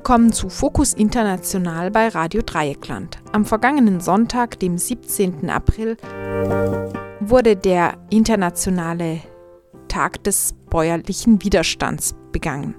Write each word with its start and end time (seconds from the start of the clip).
Willkommen 0.00 0.32
zu 0.32 0.48
Fokus 0.48 0.94
International 0.94 1.90
bei 1.90 2.08
Radio 2.08 2.40
Dreieckland. 2.40 3.18
Am 3.32 3.44
vergangenen 3.44 4.00
Sonntag, 4.00 4.58
dem 4.58 4.78
17. 4.78 5.50
April, 5.50 5.98
wurde 7.20 7.54
der 7.54 7.98
internationale 8.08 9.20
Tag 9.88 10.24
des 10.24 10.54
bäuerlichen 10.70 11.44
Widerstands 11.44 12.14
begangen. 12.32 12.74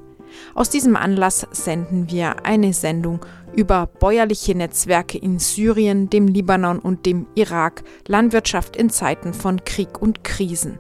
Aus 0.56 0.72
diesem 0.72 0.96
Anlass 0.96 1.46
senden 1.52 2.10
wir 2.10 2.44
eine 2.44 2.74
Sendung 2.74 3.24
über 3.56 3.86
bäuerliche 3.86 4.56
Netzwerke 4.56 5.20
in 5.20 5.38
Syrien, 5.38 6.10
dem 6.10 6.28
Libanon 6.28 6.80
und 6.80 7.06
dem 7.06 7.28
Irak, 7.36 7.84
Landwirtschaft 8.08 8.76
in 8.76 8.90
Zeiten 8.90 9.36
von 9.36 9.64
Krieg 9.64 10.02
und 10.02 10.24
Krisen. 10.24 10.80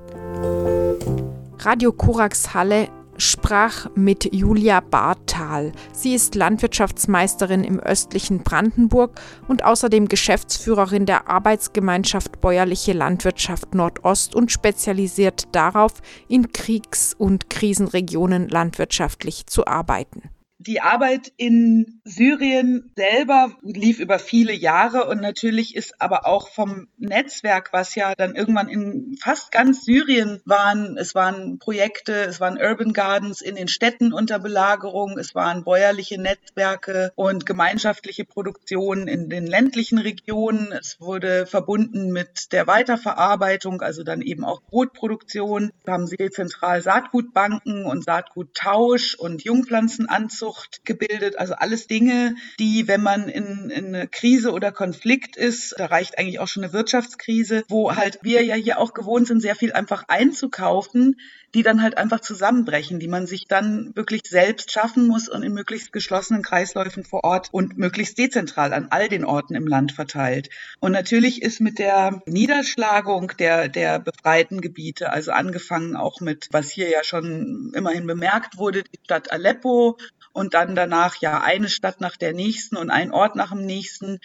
Radio 1.59 1.91
Korax 1.91 2.55
Halle 2.55 2.89
sprach 3.21 3.87
mit 3.95 4.33
Julia 4.33 4.79
Barthal. 4.79 5.71
Sie 5.93 6.15
ist 6.15 6.35
Landwirtschaftsmeisterin 6.35 7.63
im 7.63 7.79
östlichen 7.79 8.39
Brandenburg 8.43 9.21
und 9.47 9.63
außerdem 9.63 10.07
Geschäftsführerin 10.07 11.05
der 11.05 11.29
Arbeitsgemeinschaft 11.29 12.41
Bäuerliche 12.41 12.93
Landwirtschaft 12.93 13.75
Nordost 13.75 14.35
und 14.35 14.51
spezialisiert 14.51 15.55
darauf, 15.55 15.93
in 16.27 16.51
Kriegs- 16.51 17.13
und 17.13 17.49
Krisenregionen 17.49 18.49
landwirtschaftlich 18.49 19.45
zu 19.45 19.67
arbeiten. 19.67 20.29
Die 20.63 20.79
Arbeit 20.79 21.33
in 21.37 22.01
Syrien 22.03 22.91
selber 22.95 23.57
lief 23.63 23.99
über 23.99 24.19
viele 24.19 24.53
Jahre 24.53 25.07
und 25.07 25.19
natürlich 25.19 25.75
ist 25.75 25.99
aber 25.99 26.27
auch 26.27 26.49
vom 26.49 26.87
Netzwerk, 26.99 27.73
was 27.73 27.95
ja 27.95 28.13
dann 28.13 28.35
irgendwann 28.35 28.69
in 28.69 29.17
fast 29.19 29.51
ganz 29.51 29.85
Syrien 29.85 30.39
waren, 30.45 30.97
es 30.99 31.15
waren 31.15 31.57
Projekte, 31.57 32.13
es 32.13 32.39
waren 32.39 32.59
Urban 32.61 32.93
Gardens 32.93 33.41
in 33.41 33.55
den 33.55 33.69
Städten 33.69 34.13
unter 34.13 34.37
Belagerung, 34.37 35.17
es 35.17 35.33
waren 35.33 35.63
bäuerliche 35.63 36.21
Netzwerke 36.21 37.11
und 37.15 37.47
gemeinschaftliche 37.47 38.25
Produktionen 38.25 39.07
in 39.07 39.29
den 39.29 39.47
ländlichen 39.47 39.97
Regionen. 39.97 40.71
Es 40.73 41.01
wurde 41.01 41.47
verbunden 41.47 42.11
mit 42.11 42.51
der 42.51 42.67
Weiterverarbeitung, 42.67 43.81
also 43.81 44.03
dann 44.03 44.21
eben 44.21 44.45
auch 44.45 44.61
Brotproduktion. 44.61 45.71
Da 45.85 45.93
haben 45.93 46.05
sie 46.05 46.17
dezentral 46.17 46.83
Saatgutbanken 46.83 47.85
und 47.85 48.03
Saatguttausch 48.03 49.15
und 49.15 49.43
Jungpflanzenanzucht 49.43 50.50
Eifersucht 50.51 50.85
gebildet. 50.85 51.37
Also 51.37 51.53
alles 51.53 51.87
Dinge, 51.87 52.35
die, 52.59 52.87
wenn 52.87 53.01
man 53.01 53.27
in, 53.27 53.69
in 53.69 53.95
eine 53.95 54.07
Krise 54.07 54.51
oder 54.51 54.71
Konflikt 54.71 55.37
ist, 55.37 55.75
da 55.77 55.87
reicht 55.87 56.17
eigentlich 56.17 56.39
auch 56.39 56.47
schon 56.47 56.63
eine 56.63 56.73
Wirtschaftskrise, 56.73 57.63
wo 57.69 57.95
halt 57.95 58.19
wir 58.21 58.43
ja 58.43 58.55
hier 58.55 58.79
auch 58.79 58.93
gewohnt 58.93 59.27
sind, 59.27 59.41
sehr 59.41 59.55
viel 59.55 59.73
einfach 59.73 60.05
einzukaufen, 60.07 61.15
die 61.53 61.63
dann 61.63 61.81
halt 61.81 61.97
einfach 61.97 62.21
zusammenbrechen, 62.21 62.99
die 62.99 63.07
man 63.07 63.27
sich 63.27 63.45
dann 63.47 63.91
wirklich 63.95 64.21
selbst 64.27 64.71
schaffen 64.71 65.07
muss 65.07 65.27
und 65.27 65.43
in 65.43 65.53
möglichst 65.53 65.91
geschlossenen 65.91 66.43
Kreisläufen 66.43 67.03
vor 67.03 67.23
Ort 67.23 67.49
und 67.51 67.77
möglichst 67.77 68.17
dezentral 68.17 68.73
an 68.73 68.87
all 68.89 69.09
den 69.09 69.25
Orten 69.25 69.55
im 69.55 69.67
Land 69.67 69.91
verteilt. 69.91 70.49
Und 70.79 70.93
natürlich 70.93 71.41
ist 71.41 71.59
mit 71.59 71.77
der 71.79 72.21
Niederschlagung 72.25 73.33
der, 73.37 73.67
der 73.67 73.99
befreiten 73.99 74.61
Gebiete, 74.61 75.11
also 75.11 75.31
angefangen 75.31 75.95
auch 75.95 76.21
mit, 76.21 76.47
was 76.51 76.69
hier 76.69 76.89
ja 76.89 77.03
schon 77.03 77.73
immerhin 77.75 78.07
bemerkt 78.07 78.57
wurde, 78.57 78.83
die 78.83 78.99
Stadt 79.03 79.31
Aleppo 79.31 79.97
und 80.33 80.53
dann 80.53 80.75
danach 80.75 81.15
ja 81.17 81.41
eine 81.41 81.69
Stadt 81.69 82.01
nach 82.01 82.17
der 82.17 82.33
nächsten 82.33 82.77
und 82.77 82.89
ein 82.89 83.11
Ort 83.11 83.35
nach 83.35 83.51
dem 83.51 83.65
nächsten 83.65 84.19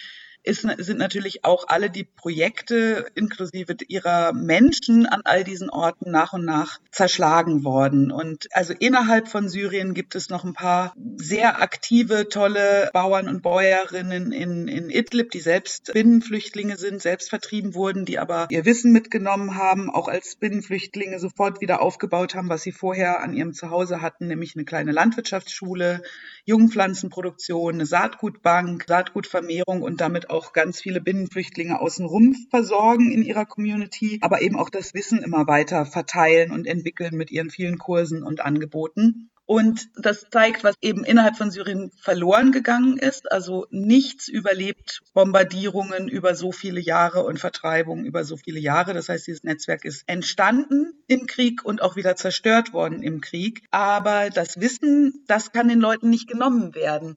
ist, 0.46 0.62
sind 0.78 0.98
natürlich 0.98 1.44
auch 1.44 1.66
alle 1.68 1.90
die 1.90 2.04
Projekte 2.04 3.06
inklusive 3.14 3.76
ihrer 3.88 4.32
Menschen 4.32 5.06
an 5.06 5.22
all 5.24 5.42
diesen 5.42 5.70
Orten 5.70 6.10
nach 6.10 6.32
und 6.32 6.44
nach 6.44 6.78
zerschlagen 6.92 7.64
worden. 7.64 8.12
Und 8.12 8.46
also 8.52 8.72
innerhalb 8.78 9.28
von 9.28 9.48
Syrien 9.48 9.92
gibt 9.92 10.14
es 10.14 10.28
noch 10.28 10.44
ein 10.44 10.54
paar 10.54 10.94
sehr 11.16 11.60
aktive, 11.60 12.28
tolle 12.28 12.90
Bauern 12.92 13.28
und 13.28 13.42
Bäuerinnen 13.42 14.32
in, 14.32 14.68
in 14.68 14.88
Idlib, 14.88 15.32
die 15.32 15.40
selbst 15.40 15.92
Binnenflüchtlinge 15.92 16.76
sind, 16.76 17.02
selbst 17.02 17.30
vertrieben 17.30 17.74
wurden, 17.74 18.04
die 18.04 18.18
aber 18.18 18.46
ihr 18.50 18.64
Wissen 18.64 18.92
mitgenommen 18.92 19.56
haben, 19.56 19.90
auch 19.90 20.06
als 20.08 20.36
Binnenflüchtlinge 20.36 21.18
sofort 21.18 21.60
wieder 21.60 21.82
aufgebaut 21.82 22.34
haben, 22.34 22.48
was 22.48 22.62
sie 22.62 22.72
vorher 22.72 23.20
an 23.20 23.34
ihrem 23.34 23.52
Zuhause 23.52 24.00
hatten, 24.00 24.28
nämlich 24.28 24.54
eine 24.54 24.64
kleine 24.64 24.92
Landwirtschaftsschule, 24.92 26.02
Jungpflanzenproduktion, 26.44 27.74
eine 27.74 27.86
Saatgutbank, 27.86 28.84
Saatgutvermehrung 28.86 29.82
und 29.82 30.00
damit 30.00 30.30
auch 30.30 30.35
ganz 30.52 30.80
viele 30.80 31.00
Binnenflüchtlinge 31.00 31.80
außenrum 31.80 32.34
versorgen 32.50 33.10
in 33.10 33.22
ihrer 33.22 33.46
Community, 33.46 34.18
aber 34.22 34.42
eben 34.42 34.56
auch 34.56 34.70
das 34.70 34.94
Wissen 34.94 35.22
immer 35.22 35.46
weiter 35.46 35.86
verteilen 35.86 36.50
und 36.52 36.66
entwickeln 36.66 37.16
mit 37.16 37.30
ihren 37.30 37.50
vielen 37.50 37.78
Kursen 37.78 38.22
und 38.22 38.40
Angeboten. 38.40 39.30
Und 39.46 39.90
das 39.94 40.26
zeigt, 40.28 40.64
was 40.64 40.74
eben 40.82 41.04
innerhalb 41.04 41.36
von 41.36 41.52
Syrien 41.52 41.92
verloren 42.00 42.50
gegangen 42.50 42.98
ist. 42.98 43.30
Also 43.30 43.66
nichts 43.70 44.26
überlebt 44.26 45.02
Bombardierungen 45.14 46.08
über 46.08 46.34
so 46.34 46.50
viele 46.50 46.80
Jahre 46.80 47.22
und 47.22 47.38
Vertreibungen 47.38 48.04
über 48.04 48.24
so 48.24 48.36
viele 48.36 48.58
Jahre. 48.58 48.92
Das 48.92 49.08
heißt, 49.08 49.24
dieses 49.24 49.44
Netzwerk 49.44 49.84
ist 49.84 50.02
entstanden 50.08 50.94
im 51.06 51.26
Krieg 51.28 51.64
und 51.64 51.80
auch 51.80 51.94
wieder 51.94 52.16
zerstört 52.16 52.72
worden 52.72 53.04
im 53.04 53.20
Krieg. 53.20 53.62
Aber 53.70 54.30
das 54.30 54.60
Wissen, 54.60 55.22
das 55.28 55.52
kann 55.52 55.68
den 55.68 55.80
Leuten 55.80 56.10
nicht 56.10 56.28
genommen 56.28 56.74
werden. 56.74 57.16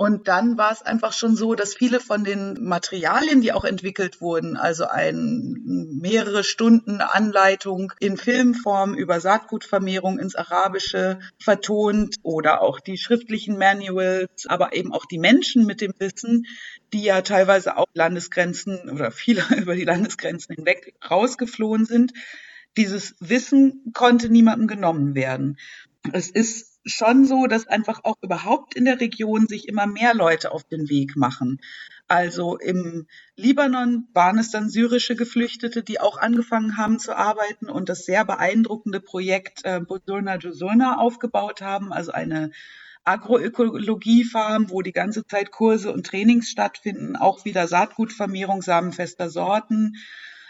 Und 0.00 0.28
dann 0.28 0.56
war 0.56 0.70
es 0.70 0.82
einfach 0.82 1.12
schon 1.12 1.34
so, 1.34 1.56
dass 1.56 1.74
viele 1.74 1.98
von 1.98 2.22
den 2.22 2.62
Materialien, 2.62 3.40
die 3.40 3.52
auch 3.52 3.64
entwickelt 3.64 4.20
wurden, 4.20 4.56
also 4.56 4.86
ein 4.86 5.60
mehrere 6.00 6.44
Stunden 6.44 7.00
Anleitung 7.00 7.92
in 7.98 8.16
Filmform 8.16 8.94
über 8.94 9.18
Saatgutvermehrung 9.18 10.20
ins 10.20 10.36
Arabische 10.36 11.18
vertont 11.40 12.14
oder 12.22 12.62
auch 12.62 12.78
die 12.78 12.96
schriftlichen 12.96 13.58
Manuals, 13.58 14.46
aber 14.46 14.72
eben 14.72 14.92
auch 14.92 15.04
die 15.04 15.18
Menschen 15.18 15.66
mit 15.66 15.80
dem 15.80 15.92
Wissen, 15.98 16.46
die 16.92 17.02
ja 17.02 17.22
teilweise 17.22 17.76
auch 17.76 17.88
Landesgrenzen 17.92 18.88
oder 18.88 19.10
viele 19.10 19.42
über 19.60 19.74
die 19.74 19.84
Landesgrenzen 19.84 20.54
hinweg 20.54 20.94
rausgeflohen 21.10 21.86
sind. 21.86 22.12
Dieses 22.76 23.16
Wissen 23.18 23.90
konnte 23.94 24.28
niemandem 24.28 24.68
genommen 24.68 25.16
werden. 25.16 25.58
Es 26.12 26.30
ist 26.30 26.67
schon 26.84 27.24
so, 27.24 27.46
dass 27.46 27.66
einfach 27.66 28.00
auch 28.04 28.16
überhaupt 28.22 28.74
in 28.74 28.84
der 28.84 29.00
Region 29.00 29.46
sich 29.46 29.68
immer 29.68 29.86
mehr 29.86 30.14
Leute 30.14 30.52
auf 30.52 30.64
den 30.64 30.88
Weg 30.88 31.16
machen. 31.16 31.60
Also 32.06 32.56
im 32.56 33.06
Libanon 33.36 34.08
waren 34.14 34.38
es 34.38 34.50
dann 34.50 34.70
syrische 34.70 35.14
Geflüchtete, 35.14 35.82
die 35.82 36.00
auch 36.00 36.18
angefangen 36.18 36.76
haben 36.76 36.98
zu 36.98 37.14
arbeiten 37.14 37.68
und 37.68 37.88
das 37.88 38.04
sehr 38.04 38.24
beeindruckende 38.24 39.00
Projekt 39.00 39.60
äh, 39.64 39.80
Bosurna 39.80 40.36
Josurna 40.36 40.98
aufgebaut 40.98 41.60
haben, 41.60 41.92
also 41.92 42.12
eine 42.12 42.50
Agroökologiefarm, 43.04 44.70
wo 44.70 44.82
die 44.82 44.92
ganze 44.92 45.26
Zeit 45.26 45.50
Kurse 45.50 45.92
und 45.92 46.06
Trainings 46.06 46.50
stattfinden, 46.50 47.16
auch 47.16 47.44
wieder 47.44 47.66
Saatgutvermehrung 47.66 48.62
samenfester 48.62 49.30
Sorten 49.30 49.96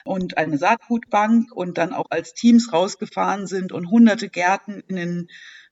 und 0.04 0.38
eine 0.38 0.58
Saatgutbank 0.58 1.52
und 1.52 1.78
dann 1.78 1.92
auch 1.92 2.06
als 2.10 2.34
Teams 2.34 2.72
rausgefahren 2.72 3.46
sind 3.46 3.72
und 3.72 3.90
hunderte 3.90 4.28
Gärten 4.28 4.82
in 4.88 4.96
den 4.96 5.28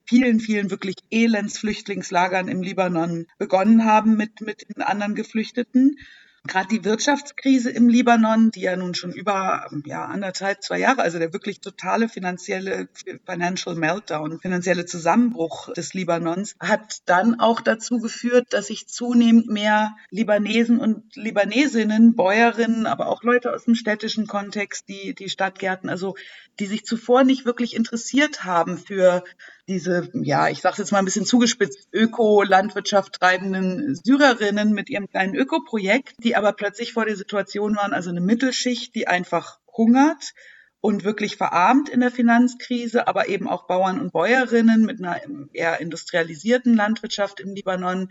vielen, 0.07 0.41
vielen 0.41 0.71
wirklich 0.71 0.97
Elendsflüchtlingslagern 1.11 2.49
im 2.49 2.63
Libanon 2.63 3.27
begonnen 3.39 3.85
haben 3.85 4.17
mit, 4.17 4.41
mit 4.41 4.67
den 4.69 4.83
anderen 4.83 5.15
Geflüchteten. 5.15 5.99
Gerade 6.47 6.69
die 6.69 6.85
Wirtschaftskrise 6.85 7.71
im 7.71 7.89
Libanon, 7.89 8.53
die 8.53 8.61
ja 8.61 8.77
nun 8.77 8.95
schon 8.95 9.13
über 9.13 9.69
ja, 9.85 10.05
anderthalb, 10.05 10.63
zwei 10.63 10.79
Jahre, 10.79 11.03
also 11.03 11.19
der 11.19 11.33
wirklich 11.33 11.61
totale 11.61 12.09
finanzielle 12.09 12.89
Financial 13.27 13.75
Meltdown, 13.75 14.39
finanzielle 14.39 14.87
Zusammenbruch 14.87 15.73
des 15.73 15.93
Libanons, 15.93 16.55
hat 16.61 17.03
dann 17.07 17.41
auch 17.41 17.61
dazu 17.61 17.99
geführt, 17.99 18.47
dass 18.51 18.69
sich 18.69 18.87
zunehmend 18.87 19.49
mehr 19.49 19.97
Libanesen 20.11 20.79
und 20.79 21.17
Libanesinnen, 21.17 22.15
Bäuerinnen, 22.15 22.87
aber 22.87 23.09
auch 23.09 23.25
Leute 23.25 23.53
aus 23.53 23.65
dem 23.65 23.75
städtischen 23.75 24.29
Kontext, 24.29 24.89
die, 24.89 25.15
die 25.15 25.29
Stadtgärten, 25.29 25.91
also 25.91 26.15
die 26.61 26.67
sich 26.67 26.85
zuvor 26.85 27.25
nicht 27.25 27.45
wirklich 27.45 27.75
interessiert 27.75 28.45
haben 28.45 28.79
für 28.79 29.25
diese, 29.69 30.09
ja, 30.15 30.49
ich 30.49 30.61
sage 30.61 30.77
jetzt 30.79 30.93
mal 30.93 30.99
ein 30.99 31.05
bisschen 31.05 31.27
zugespitzt, 31.27 31.89
Öko-Landwirtschaft 31.93 33.15
treibenden 33.15 33.95
Syrerinnen 33.97 34.73
mit 34.73 34.89
ihrem 34.89 35.09
kleinen 35.09 35.35
Ökoprojekt, 35.35 36.15
die 36.23 36.37
aber 36.37 36.53
plötzlich 36.53 36.93
vor 36.93 37.05
der 37.05 37.17
Situation 37.17 37.77
waren, 37.77 37.93
also 37.93 38.11
eine 38.11 38.21
Mittelschicht, 38.21 38.95
die 38.95 39.09
einfach 39.09 39.59
hungert 39.77 40.35
und 40.81 41.05
wirklich 41.05 41.37
verarmt 41.37 41.89
in 41.89 42.01
der 42.01 42.13
Finanzkrise, 42.13 43.09
aber 43.09 43.29
eben 43.29 43.49
auch 43.49 43.67
Bauern 43.67 44.01
und 44.01 44.13
Bäuerinnen 44.13 44.83
mit 44.83 45.01
einer 45.01 45.21
eher 45.53 45.81
industrialisierten 45.81 46.75
Landwirtschaft 46.75 47.41
im 47.41 47.55
Libanon, 47.55 48.09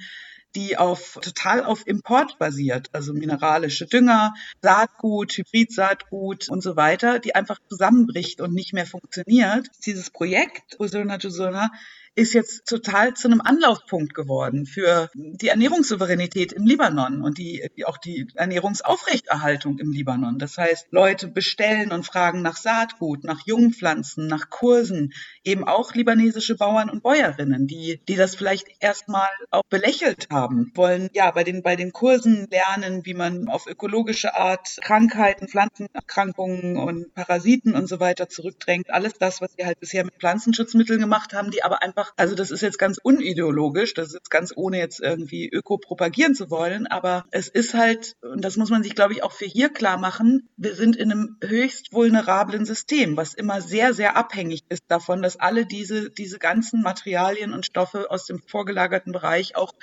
die 0.55 0.77
auf 0.77 1.19
total 1.21 1.63
auf 1.63 1.85
Import 1.85 2.39
basiert, 2.39 2.89
also 2.93 3.13
mineralische 3.13 3.85
Dünger, 3.85 4.33
Saatgut, 4.61 5.33
Hybridsaatgut 5.33 6.49
und 6.49 6.63
so 6.63 6.75
weiter, 6.75 7.19
die 7.19 7.35
einfach 7.35 7.59
zusammenbricht 7.69 8.41
und 8.41 8.53
nicht 8.53 8.73
mehr 8.73 8.85
funktioniert. 8.85 9.67
Dieses 9.85 10.09
Projekt 10.09 10.79
Usona 10.79 11.17
Jusona 11.17 11.71
ist 12.15 12.33
jetzt 12.33 12.67
total 12.67 13.13
zu 13.13 13.27
einem 13.27 13.41
Anlaufpunkt 13.41 14.13
geworden 14.13 14.65
für 14.65 15.09
die 15.13 15.49
Ernährungssouveränität 15.49 16.53
im 16.53 16.65
Libanon 16.65 17.21
und 17.21 17.37
die, 17.37 17.69
auch 17.85 17.97
die 17.97 18.27
Ernährungsaufrechterhaltung 18.35 19.79
im 19.79 19.91
Libanon. 19.91 20.39
Das 20.39 20.57
heißt, 20.57 20.87
Leute 20.91 21.27
bestellen 21.27 21.91
und 21.91 22.05
fragen 22.05 22.41
nach 22.41 22.55
Saatgut, 22.55 23.23
nach 23.25 23.45
Jungpflanzen, 23.45 24.27
nach 24.27 24.49
Kursen, 24.49 25.13
eben 25.43 25.65
auch 25.65 25.93
libanesische 25.93 26.55
Bauern 26.55 26.89
und 26.89 27.03
Bäuerinnen, 27.03 27.67
die, 27.67 28.01
die 28.07 28.15
das 28.15 28.35
vielleicht 28.35 28.67
erstmal 28.79 29.27
auch 29.51 29.63
belächelt 29.69 30.27
haben, 30.31 30.71
wollen 30.73 31.09
ja 31.13 31.31
bei 31.31 31.43
den, 31.43 31.63
bei 31.63 31.75
den 31.75 31.91
Kursen 31.91 32.47
lernen, 32.49 33.05
wie 33.05 33.13
man 33.13 33.49
auf 33.49 33.67
ökologische 33.67 34.35
Art 34.35 34.77
Krankheiten, 34.81 35.47
Pflanzenerkrankungen 35.47 36.77
und 36.77 37.13
Parasiten 37.13 37.75
und 37.75 37.87
so 37.87 37.99
weiter 37.99 38.29
zurückdrängt. 38.29 38.89
Alles 38.89 39.13
das, 39.19 39.41
was 39.41 39.57
wir 39.57 39.65
halt 39.65 39.79
bisher 39.79 40.05
mit 40.05 40.15
Pflanzenschutzmitteln 40.15 40.99
gemacht 40.99 41.33
haben, 41.33 41.51
die 41.51 41.63
aber 41.63 41.81
einfach, 41.81 42.04
also 42.15 42.35
das 42.35 42.51
ist 42.51 42.61
jetzt 42.61 42.79
ganz 42.79 42.99
unideologisch, 43.01 43.93
das 43.93 44.07
ist 44.07 44.13
jetzt 44.13 44.31
ganz 44.31 44.53
ohne 44.55 44.77
jetzt 44.79 44.99
irgendwie 44.99 45.49
öko 45.49 45.77
propagieren 45.77 46.35
zu 46.35 46.49
wollen, 46.49 46.87
aber 46.87 47.25
es 47.31 47.47
ist 47.47 47.73
halt, 47.73 48.13
und 48.21 48.41
das 48.41 48.57
muss 48.57 48.69
man 48.69 48.83
sich, 48.83 48.95
glaube 48.95 49.13
ich, 49.13 49.23
auch 49.23 49.31
für 49.31 49.45
hier 49.45 49.69
klar 49.69 49.97
machen, 49.97 50.49
wir 50.57 50.75
sind 50.75 50.95
in 50.95 51.11
einem 51.11 51.37
höchst 51.43 51.93
vulnerablen 51.93 52.65
System, 52.65 53.17
was 53.17 53.33
immer 53.33 53.61
sehr, 53.61 53.93
sehr 53.93 54.15
abhängig 54.15 54.63
ist 54.69 54.83
davon, 54.87 55.21
dass 55.21 55.39
alle 55.39 55.65
diese, 55.65 56.09
diese 56.11 56.39
ganzen 56.39 56.81
Materialien 56.81 57.53
und 57.53 57.65
Stoffe 57.65 58.09
aus 58.11 58.25
dem 58.25 58.41
vorgelagerten 58.41 59.11
Bereich 59.11 59.55
auch 59.55 59.73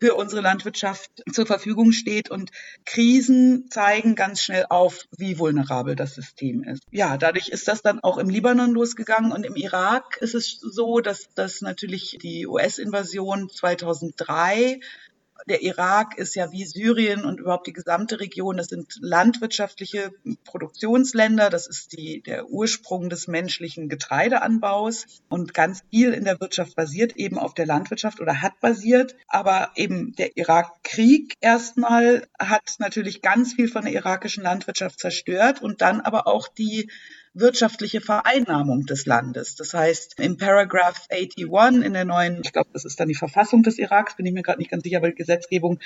für 0.00 0.14
unsere 0.14 0.42
Landwirtschaft 0.42 1.10
zur 1.32 1.46
Verfügung 1.46 1.92
steht. 1.92 2.30
Und 2.30 2.50
Krisen 2.84 3.68
zeigen 3.70 4.14
ganz 4.14 4.42
schnell 4.42 4.66
auf, 4.68 5.06
wie 5.16 5.38
vulnerabel 5.38 5.96
das 5.96 6.14
System 6.14 6.62
ist. 6.64 6.82
Ja, 6.90 7.16
dadurch 7.16 7.48
ist 7.48 7.68
das 7.68 7.82
dann 7.82 8.00
auch 8.00 8.18
im 8.18 8.28
Libanon 8.28 8.72
losgegangen 8.72 9.32
und 9.32 9.44
im 9.44 9.56
Irak 9.56 10.18
ist 10.20 10.34
es 10.34 10.58
so, 10.60 11.00
dass, 11.00 11.28
dass 11.34 11.60
natürlich 11.60 12.18
die 12.20 12.46
US-Invasion 12.46 13.48
2003 13.48 14.80
der 15.46 15.62
Irak 15.62 16.18
ist 16.18 16.34
ja 16.34 16.50
wie 16.50 16.64
Syrien 16.64 17.24
und 17.24 17.40
überhaupt 17.40 17.66
die 17.66 17.72
gesamte 17.72 18.18
Region, 18.18 18.56
das 18.56 18.66
sind 18.66 18.98
landwirtschaftliche 19.00 20.12
Produktionsländer, 20.44 21.50
das 21.50 21.68
ist 21.68 21.92
die, 21.92 22.20
der 22.20 22.50
Ursprung 22.50 23.08
des 23.08 23.28
menschlichen 23.28 23.88
Getreideanbaus. 23.88 25.06
Und 25.28 25.54
ganz 25.54 25.82
viel 25.90 26.12
in 26.12 26.24
der 26.24 26.40
Wirtschaft 26.40 26.74
basiert 26.74 27.16
eben 27.16 27.38
auf 27.38 27.54
der 27.54 27.66
Landwirtschaft 27.66 28.20
oder 28.20 28.42
hat 28.42 28.58
basiert. 28.60 29.14
Aber 29.28 29.70
eben 29.76 30.14
der 30.16 30.36
Irakkrieg 30.36 31.34
erstmal 31.40 32.26
hat 32.38 32.76
natürlich 32.78 33.22
ganz 33.22 33.54
viel 33.54 33.68
von 33.68 33.84
der 33.84 33.94
irakischen 33.94 34.42
Landwirtschaft 34.42 34.98
zerstört 34.98 35.62
und 35.62 35.80
dann 35.80 36.00
aber 36.00 36.26
auch 36.26 36.48
die 36.48 36.90
wirtschaftliche 37.38 38.00
Vereinnahmung 38.00 38.86
des 38.86 39.06
Landes. 39.06 39.56
Das 39.56 39.74
heißt, 39.74 40.18
im 40.18 40.36
Paragraph 40.36 41.06
81 41.10 41.84
in 41.84 41.92
der 41.92 42.04
neuen, 42.04 42.40
ich 42.42 42.52
glaube, 42.52 42.70
das 42.72 42.84
ist 42.84 42.98
dann 42.98 43.08
die 43.08 43.14
Verfassung 43.14 43.62
des 43.62 43.78
Iraks, 43.78 44.16
bin 44.16 44.26
ich 44.26 44.32
mir 44.32 44.42
gerade 44.42 44.58
nicht 44.58 44.70
ganz 44.70 44.82
sicher, 44.82 44.98
aber 44.98 45.08
die 45.08 45.14
Gesetzgebung, 45.14 45.78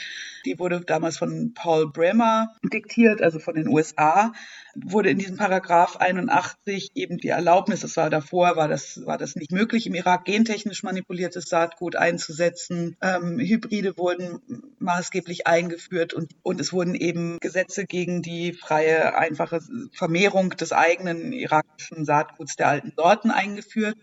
die 0.45 0.59
wurde 0.59 0.81
damals 0.81 1.19
von 1.19 1.53
Paul 1.55 1.91
Bremer 1.91 2.55
diktiert, 2.63 3.21
also 3.21 3.39
von 3.39 3.55
den 3.55 3.69
USA 3.69 4.33
wurde 4.75 5.11
in 5.11 5.19
diesem 5.19 5.37
Paragraph 5.37 5.97
81 5.97 6.91
eben 6.95 7.19
die 7.19 7.29
Erlaubnis, 7.29 7.81
das 7.81 7.97
war 7.97 8.11
davor, 8.11 8.57
war 8.57 8.69
das, 8.69 9.05
war 9.05 9.19
das 9.19 9.35
nicht 9.35 9.53
möglich, 9.53 9.87
im 9.87 9.95
Irak 9.95 10.25
gentechnisch 10.25 10.83
manipuliertes 10.83 11.45
Saatgut 11.47 11.97
einzusetzen. 11.97 12.97
Ähm, 13.03 13.39
Hybride 13.39 13.97
wurden 13.97 14.41
maßgeblich 14.79 15.47
eingeführt 15.47 16.15
und, 16.15 16.33
und 16.43 16.61
es 16.61 16.73
wurden 16.73 16.95
eben 16.95 17.39
Gesetze 17.41 17.85
gegen 17.85 18.23
die 18.23 18.53
freie, 18.53 19.17
einfache 19.17 19.61
Vermehrung 19.93 20.51
des 20.51 20.73
eigenen 20.73 21.33
irakischen 21.41 22.05
Saatguts 22.05 22.57
der 22.57 22.69
alten 22.69 22.93
Sorten 22.97 23.31
eingeführt. 23.31 23.97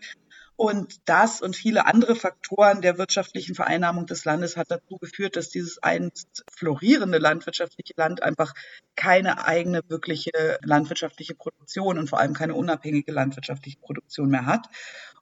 Und 0.55 1.07
das 1.07 1.41
und 1.41 1.55
viele 1.55 1.85
andere 1.85 2.15
Faktoren 2.15 2.81
der 2.81 2.97
wirtschaftlichen 2.97 3.53
Vereinnahmung 3.53 4.07
des 4.07 4.25
Landes 4.25 4.57
hat 4.57 4.71
dazu 4.71 4.97
geführt, 4.97 5.35
dass 5.35 5.49
dieses 5.49 5.83
einst 5.83 6.43
florierende 6.51 7.19
landwirtschaftliche 7.19 7.93
Land 7.95 8.23
einfach 8.23 8.53
keine 8.95 9.45
eigene 9.45 9.81
wirkliche 9.87 10.57
landwirtschaftliche 10.63 11.35
Produktion 11.35 11.99
und 11.99 12.09
vor 12.09 12.19
allem 12.19 12.33
keine 12.33 12.55
unabhängige 12.55 13.11
landwirtschaftliche 13.11 13.77
Produktion 13.77 14.29
mehr 14.29 14.47
hat 14.47 14.67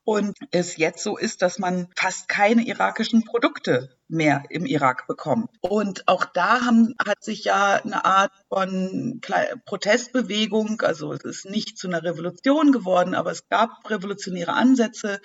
und 0.05 0.37
es 0.51 0.77
jetzt 0.77 1.03
so 1.03 1.17
ist, 1.17 1.41
dass 1.41 1.59
man 1.59 1.87
fast 1.95 2.29
keine 2.29 2.65
irakischen 2.65 3.23
Produkte 3.25 3.94
mehr 4.07 4.43
im 4.49 4.65
Irak 4.65 5.07
bekommt. 5.07 5.49
Und 5.61 6.07
auch 6.07 6.25
da 6.25 6.65
haben, 6.65 6.93
hat 7.03 7.23
sich 7.23 7.45
ja 7.45 7.81
eine 7.83 8.05
Art 8.05 8.31
von 8.49 9.21
Protestbewegung, 9.65 10.81
also 10.81 11.11
es 11.13 11.23
ist 11.23 11.45
nicht 11.45 11.77
zu 11.77 11.87
einer 11.87 12.03
Revolution 12.03 12.71
geworden, 12.71 13.15
aber 13.15 13.31
es 13.31 13.47
gab 13.49 13.89
revolutionäre 13.89 14.53
Ansätze, 14.53 15.19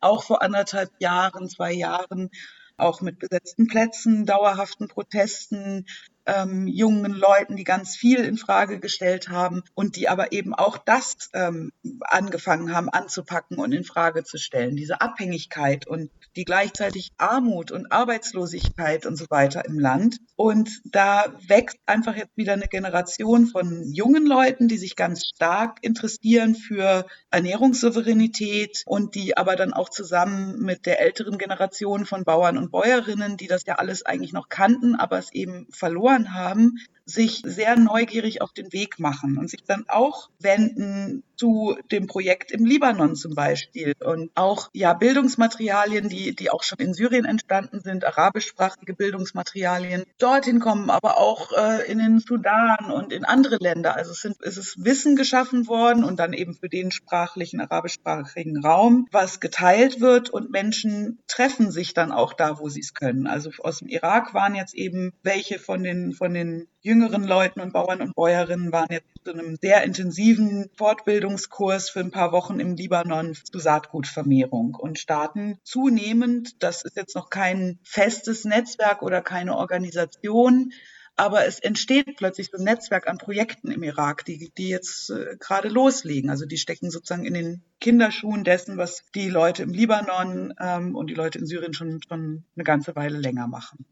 auch 0.00 0.24
vor 0.24 0.42
anderthalb 0.42 0.90
Jahren, 0.98 1.48
zwei 1.48 1.72
Jahren, 1.72 2.30
auch 2.76 3.00
mit 3.00 3.18
besetzten 3.18 3.66
Plätzen, 3.66 4.24
dauerhaften 4.24 4.88
Protesten, 4.88 5.86
ähm, 6.26 6.66
jungen 6.66 7.12
Leuten, 7.12 7.56
die 7.56 7.64
ganz 7.64 7.96
viel 7.96 8.20
in 8.20 8.36
Frage 8.36 8.80
gestellt 8.80 9.28
haben 9.28 9.62
und 9.74 9.96
die 9.96 10.08
aber 10.08 10.32
eben 10.32 10.54
auch 10.54 10.78
das 10.78 11.30
ähm, 11.32 11.72
angefangen 12.00 12.74
haben 12.74 12.88
anzupacken 12.88 13.58
und 13.58 13.72
in 13.72 13.84
Frage 13.84 14.24
zu 14.24 14.38
stellen. 14.38 14.76
Diese 14.76 15.00
Abhängigkeit 15.00 15.86
und 15.86 16.10
die 16.36 16.44
gleichzeitig 16.44 17.10
Armut 17.16 17.72
und 17.72 17.90
Arbeitslosigkeit 17.90 19.06
und 19.06 19.16
so 19.16 19.26
weiter 19.30 19.64
im 19.64 19.78
Land. 19.78 20.18
Und 20.36 20.80
da 20.84 21.34
wächst 21.46 21.78
einfach 21.86 22.16
jetzt 22.16 22.36
wieder 22.36 22.52
eine 22.52 22.68
Generation 22.68 23.46
von 23.46 23.92
jungen 23.92 24.26
Leuten, 24.26 24.68
die 24.68 24.78
sich 24.78 24.96
ganz 24.96 25.24
stark 25.26 25.78
interessieren 25.82 26.54
für 26.54 27.06
Ernährungssouveränität 27.30 28.82
und 28.86 29.14
die 29.14 29.36
aber 29.36 29.56
dann 29.56 29.72
auch 29.72 29.88
zusammen 29.88 30.60
mit 30.60 30.86
der 30.86 31.00
älteren 31.00 31.38
Generation 31.38 32.06
von 32.06 32.24
Bauern 32.24 32.58
und 32.58 32.70
Bäuerinnen, 32.70 33.36
die 33.36 33.46
das 33.46 33.64
ja 33.66 33.76
alles 33.76 34.04
eigentlich 34.04 34.32
noch 34.32 34.48
kannten, 34.48 34.94
aber 34.94 35.18
es 35.18 35.32
eben 35.32 35.66
verloren 35.70 36.09
verloren 36.10 36.34
haben, 36.34 36.78
sich 37.10 37.42
sehr 37.44 37.76
neugierig 37.76 38.42
auf 38.42 38.52
den 38.52 38.72
Weg 38.72 38.98
machen 38.98 39.38
und 39.38 39.50
sich 39.50 39.64
dann 39.64 39.84
auch 39.88 40.30
wenden 40.38 41.22
zu 41.40 41.74
dem 41.90 42.06
Projekt 42.06 42.52
im 42.52 42.66
Libanon 42.66 43.16
zum 43.16 43.34
Beispiel 43.34 43.94
und 44.00 44.30
auch 44.34 44.68
ja 44.74 44.92
Bildungsmaterialien, 44.92 46.10
die 46.10 46.36
die 46.36 46.50
auch 46.50 46.62
schon 46.62 46.78
in 46.78 46.92
Syrien 46.92 47.24
entstanden 47.24 47.80
sind, 47.80 48.04
arabischsprachige 48.04 48.92
Bildungsmaterialien 48.92 50.04
dorthin 50.18 50.60
kommen, 50.60 50.90
aber 50.90 51.16
auch 51.16 51.52
äh, 51.52 51.90
in 51.90 51.98
den 51.98 52.18
Sudan 52.18 52.90
und 52.92 53.10
in 53.12 53.24
andere 53.24 53.56
Länder. 53.58 53.96
Also 53.96 54.12
es, 54.12 54.20
sind, 54.20 54.36
es 54.42 54.58
ist 54.58 54.84
Wissen 54.84 55.16
geschaffen 55.16 55.66
worden 55.66 56.04
und 56.04 56.20
dann 56.20 56.34
eben 56.34 56.54
für 56.54 56.68
den 56.68 56.90
sprachlichen 56.90 57.60
arabischsprachigen 57.60 58.62
Raum, 58.62 59.08
was 59.10 59.40
geteilt 59.40 60.02
wird 60.02 60.28
und 60.28 60.50
Menschen 60.50 61.20
treffen 61.26 61.70
sich 61.70 61.94
dann 61.94 62.12
auch 62.12 62.34
da, 62.34 62.58
wo 62.58 62.68
sie 62.68 62.80
es 62.80 62.92
können. 62.92 63.26
Also 63.26 63.50
aus 63.60 63.78
dem 63.78 63.88
Irak 63.88 64.34
waren 64.34 64.54
jetzt 64.54 64.74
eben 64.74 65.14
welche 65.22 65.58
von 65.58 65.82
den 65.82 66.12
von 66.12 66.34
den 66.34 66.68
jüngeren 66.82 66.99
Leuten 67.08 67.60
und 67.60 67.72
Bauern 67.72 68.00
und 68.00 68.14
Bäuerinnen 68.14 68.72
waren 68.72 68.88
jetzt 68.90 69.08
zu 69.24 69.32
einem 69.32 69.56
sehr 69.60 69.82
intensiven 69.84 70.70
Fortbildungskurs 70.76 71.90
für 71.90 72.00
ein 72.00 72.10
paar 72.10 72.32
Wochen 72.32 72.60
im 72.60 72.76
Libanon 72.76 73.34
zu 73.34 73.58
Saatgutvermehrung 73.58 74.74
und 74.74 74.98
starten 74.98 75.58
zunehmend, 75.64 76.62
das 76.62 76.82
ist 76.84 76.96
jetzt 76.96 77.14
noch 77.14 77.30
kein 77.30 77.78
festes 77.82 78.44
Netzwerk 78.44 79.02
oder 79.02 79.22
keine 79.22 79.56
Organisation, 79.56 80.72
aber 81.16 81.44
es 81.44 81.58
entsteht 81.60 82.16
plötzlich 82.16 82.48
so 82.50 82.56
ein 82.56 82.64
Netzwerk 82.64 83.06
an 83.06 83.18
Projekten 83.18 83.70
im 83.70 83.82
Irak, 83.82 84.24
die, 84.24 84.50
die 84.56 84.68
jetzt 84.68 85.10
äh, 85.10 85.36
gerade 85.38 85.68
loslegen. 85.68 86.30
Also 86.30 86.46
die 86.46 86.56
stecken 86.56 86.90
sozusagen 86.90 87.26
in 87.26 87.34
den 87.34 87.62
Kinderschuhen 87.78 88.42
dessen, 88.42 88.78
was 88.78 89.04
die 89.14 89.28
Leute 89.28 89.62
im 89.62 89.74
Libanon 89.74 90.54
ähm, 90.58 90.94
und 90.96 91.08
die 91.08 91.14
Leute 91.14 91.38
in 91.38 91.44
Syrien 91.44 91.74
schon, 91.74 92.00
schon 92.08 92.44
eine 92.56 92.64
ganze 92.64 92.96
Weile 92.96 93.18
länger 93.18 93.48
machen. 93.48 93.84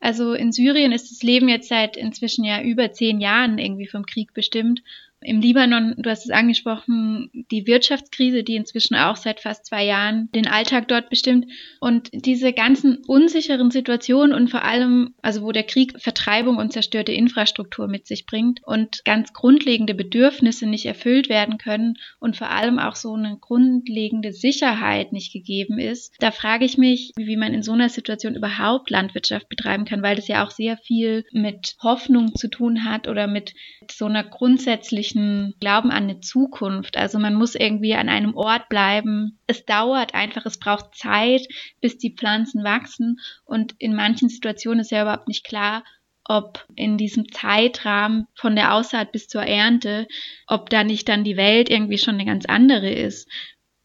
Also 0.00 0.34
in 0.34 0.52
Syrien 0.52 0.92
ist 0.92 1.10
das 1.10 1.22
Leben 1.22 1.48
jetzt 1.48 1.68
seit 1.68 1.96
inzwischen 1.96 2.44
ja 2.44 2.62
über 2.62 2.92
zehn 2.92 3.20
Jahren 3.20 3.58
irgendwie 3.58 3.86
vom 3.86 4.04
Krieg 4.04 4.34
bestimmt 4.34 4.82
im 5.20 5.40
Libanon, 5.40 5.94
du 5.96 6.10
hast 6.10 6.24
es 6.24 6.30
angesprochen, 6.30 7.30
die 7.50 7.66
Wirtschaftskrise, 7.66 8.44
die 8.44 8.54
inzwischen 8.54 8.94
auch 8.94 9.16
seit 9.16 9.40
fast 9.40 9.66
zwei 9.66 9.84
Jahren 9.84 10.28
den 10.34 10.46
Alltag 10.46 10.88
dort 10.88 11.08
bestimmt. 11.08 11.46
Und 11.80 12.10
diese 12.12 12.52
ganzen 12.52 12.98
unsicheren 13.06 13.70
Situationen 13.70 14.34
und 14.34 14.50
vor 14.50 14.64
allem, 14.64 15.14
also 15.22 15.42
wo 15.42 15.52
der 15.52 15.62
Krieg 15.62 15.94
Vertreibung 15.98 16.58
und 16.58 16.72
zerstörte 16.72 17.12
Infrastruktur 17.12 17.88
mit 17.88 18.06
sich 18.06 18.26
bringt 18.26 18.60
und 18.64 19.04
ganz 19.04 19.32
grundlegende 19.32 19.94
Bedürfnisse 19.94 20.66
nicht 20.66 20.84
erfüllt 20.84 21.28
werden 21.28 21.58
können 21.58 21.96
und 22.20 22.36
vor 22.36 22.50
allem 22.50 22.78
auch 22.78 22.94
so 22.94 23.14
eine 23.14 23.38
grundlegende 23.40 24.32
Sicherheit 24.32 25.12
nicht 25.12 25.32
gegeben 25.32 25.78
ist, 25.78 26.14
da 26.20 26.30
frage 26.30 26.64
ich 26.64 26.76
mich, 26.76 27.12
wie 27.16 27.36
man 27.36 27.54
in 27.54 27.62
so 27.62 27.72
einer 27.72 27.88
Situation 27.88 28.34
überhaupt 28.34 28.90
Landwirtschaft 28.90 29.48
betreiben 29.48 29.86
kann, 29.86 30.02
weil 30.02 30.16
das 30.16 30.28
ja 30.28 30.44
auch 30.44 30.50
sehr 30.50 30.76
viel 30.76 31.24
mit 31.32 31.76
Hoffnung 31.82 32.34
zu 32.34 32.48
tun 32.48 32.84
hat 32.84 33.08
oder 33.08 33.26
mit 33.26 33.54
so 33.90 34.04
einer 34.04 34.22
grundsätzlichen 34.22 35.05
christlichen 35.06 35.54
Glauben 35.60 35.90
an 35.90 36.04
eine 36.04 36.20
Zukunft. 36.20 36.96
Also 36.96 37.18
man 37.18 37.34
muss 37.34 37.54
irgendwie 37.54 37.94
an 37.94 38.08
einem 38.08 38.34
Ort 38.34 38.68
bleiben. 38.68 39.38
Es 39.46 39.64
dauert 39.64 40.14
einfach, 40.14 40.46
es 40.46 40.58
braucht 40.58 40.94
Zeit, 40.94 41.46
bis 41.80 41.98
die 41.98 42.14
Pflanzen 42.14 42.64
wachsen. 42.64 43.18
Und 43.44 43.74
in 43.78 43.94
manchen 43.94 44.28
Situationen 44.28 44.80
ist 44.80 44.90
ja 44.90 45.02
überhaupt 45.02 45.28
nicht 45.28 45.44
klar, 45.44 45.84
ob 46.24 46.66
in 46.74 46.98
diesem 46.98 47.30
Zeitrahmen 47.30 48.26
von 48.34 48.56
der 48.56 48.74
Aussaat 48.74 49.12
bis 49.12 49.28
zur 49.28 49.42
Ernte, 49.42 50.08
ob 50.48 50.70
da 50.70 50.82
nicht 50.82 51.08
dann 51.08 51.22
die 51.22 51.36
Welt 51.36 51.70
irgendwie 51.70 51.98
schon 51.98 52.14
eine 52.14 52.24
ganz 52.24 52.46
andere 52.46 52.90
ist. 52.90 53.28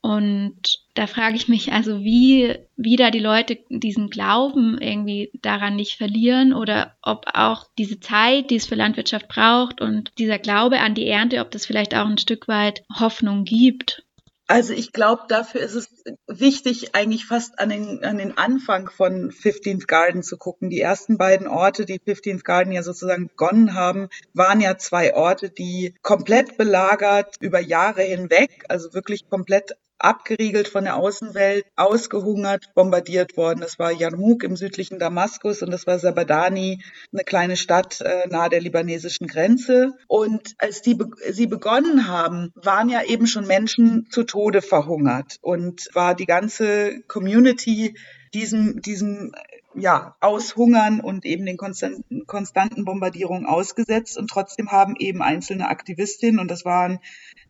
Und 0.01 0.80
da 0.93 1.07
frage 1.07 1.35
ich 1.35 1.47
mich 1.47 1.71
also, 1.71 2.01
wie, 2.01 2.55
wie 2.75 2.95
da 2.95 3.11
die 3.11 3.19
Leute 3.19 3.57
diesen 3.69 4.09
Glauben 4.09 4.77
irgendwie 4.79 5.31
daran 5.41 5.75
nicht 5.75 5.97
verlieren 5.97 6.53
oder 6.53 6.97
ob 7.01 7.25
auch 7.33 7.65
diese 7.77 7.99
Zeit, 7.99 8.49
die 8.49 8.55
es 8.55 8.65
für 8.65 8.75
Landwirtschaft 8.75 9.27
braucht 9.27 9.81
und 9.81 10.11
dieser 10.17 10.39
Glaube 10.39 10.79
an 10.79 10.95
die 10.95 11.07
Ernte, 11.07 11.39
ob 11.39 11.51
das 11.51 11.65
vielleicht 11.65 11.95
auch 11.95 12.05
ein 12.05 12.17
Stück 12.17 12.47
weit 12.47 12.83
Hoffnung 12.99 13.45
gibt. 13.45 14.03
Also 14.51 14.73
ich 14.73 14.91
glaube, 14.91 15.23
dafür 15.29 15.61
ist 15.61 15.75
es 15.75 15.87
wichtig, 16.27 16.93
eigentlich 16.93 17.25
fast 17.25 17.57
an 17.57 17.69
den, 17.69 18.03
an 18.03 18.17
den 18.17 18.37
Anfang 18.37 18.89
von 18.89 19.31
15th 19.31 19.87
Garden 19.87 20.23
zu 20.23 20.37
gucken. 20.37 20.69
Die 20.69 20.81
ersten 20.81 21.17
beiden 21.17 21.47
Orte, 21.47 21.85
die 21.85 22.01
15th 22.01 22.43
Garden 22.43 22.73
ja 22.73 22.83
sozusagen 22.83 23.29
begonnen 23.29 23.75
haben, 23.75 24.09
waren 24.33 24.59
ja 24.59 24.77
zwei 24.77 25.15
Orte, 25.15 25.51
die 25.51 25.95
komplett 26.01 26.57
belagert 26.57 27.37
über 27.39 27.61
Jahre 27.61 28.01
hinweg, 28.01 28.65
also 28.67 28.93
wirklich 28.93 29.29
komplett 29.29 29.77
abgeriegelt 30.03 30.67
von 30.67 30.83
der 30.83 30.95
Außenwelt, 30.95 31.65
ausgehungert, 31.75 32.73
bombardiert 32.75 33.37
worden. 33.37 33.61
Das 33.61 33.79
war 33.79 33.91
Yarmouk 33.91 34.43
im 34.43 34.55
südlichen 34.55 34.99
Damaskus 34.99 35.61
und 35.61 35.71
das 35.71 35.87
war 35.87 35.99
Sabadani, 35.99 36.83
eine 37.13 37.23
kleine 37.23 37.55
Stadt 37.55 38.01
äh, 38.01 38.27
nahe 38.29 38.49
der 38.49 38.61
libanesischen 38.61 39.27
Grenze. 39.27 39.93
Und 40.07 40.55
als 40.57 40.81
die 40.81 40.97
sie 41.29 41.47
begonnen 41.47 42.07
haben, 42.07 42.51
waren 42.55 42.89
ja 42.89 43.03
eben 43.03 43.27
schon 43.27 43.47
Menschen 43.47 44.07
zu 44.09 44.23
Tode 44.23 44.61
verhungert 44.61 45.37
und 45.41 45.89
war 45.93 46.15
die 46.15 46.25
ganze 46.25 47.01
Community 47.07 47.95
diesem, 48.33 48.81
diesem 48.81 49.33
ja, 49.75 50.15
aushungern 50.19 50.99
und 50.99 51.25
eben 51.25 51.45
den 51.45 51.57
konstanten, 51.57 52.25
konstanten 52.25 52.85
Bombardierungen 52.85 53.45
ausgesetzt. 53.45 54.17
Und 54.17 54.29
trotzdem 54.29 54.71
haben 54.71 54.95
eben 54.97 55.21
einzelne 55.21 55.69
Aktivistinnen, 55.69 56.39
und 56.39 56.49
das 56.49 56.65
waren, 56.65 56.99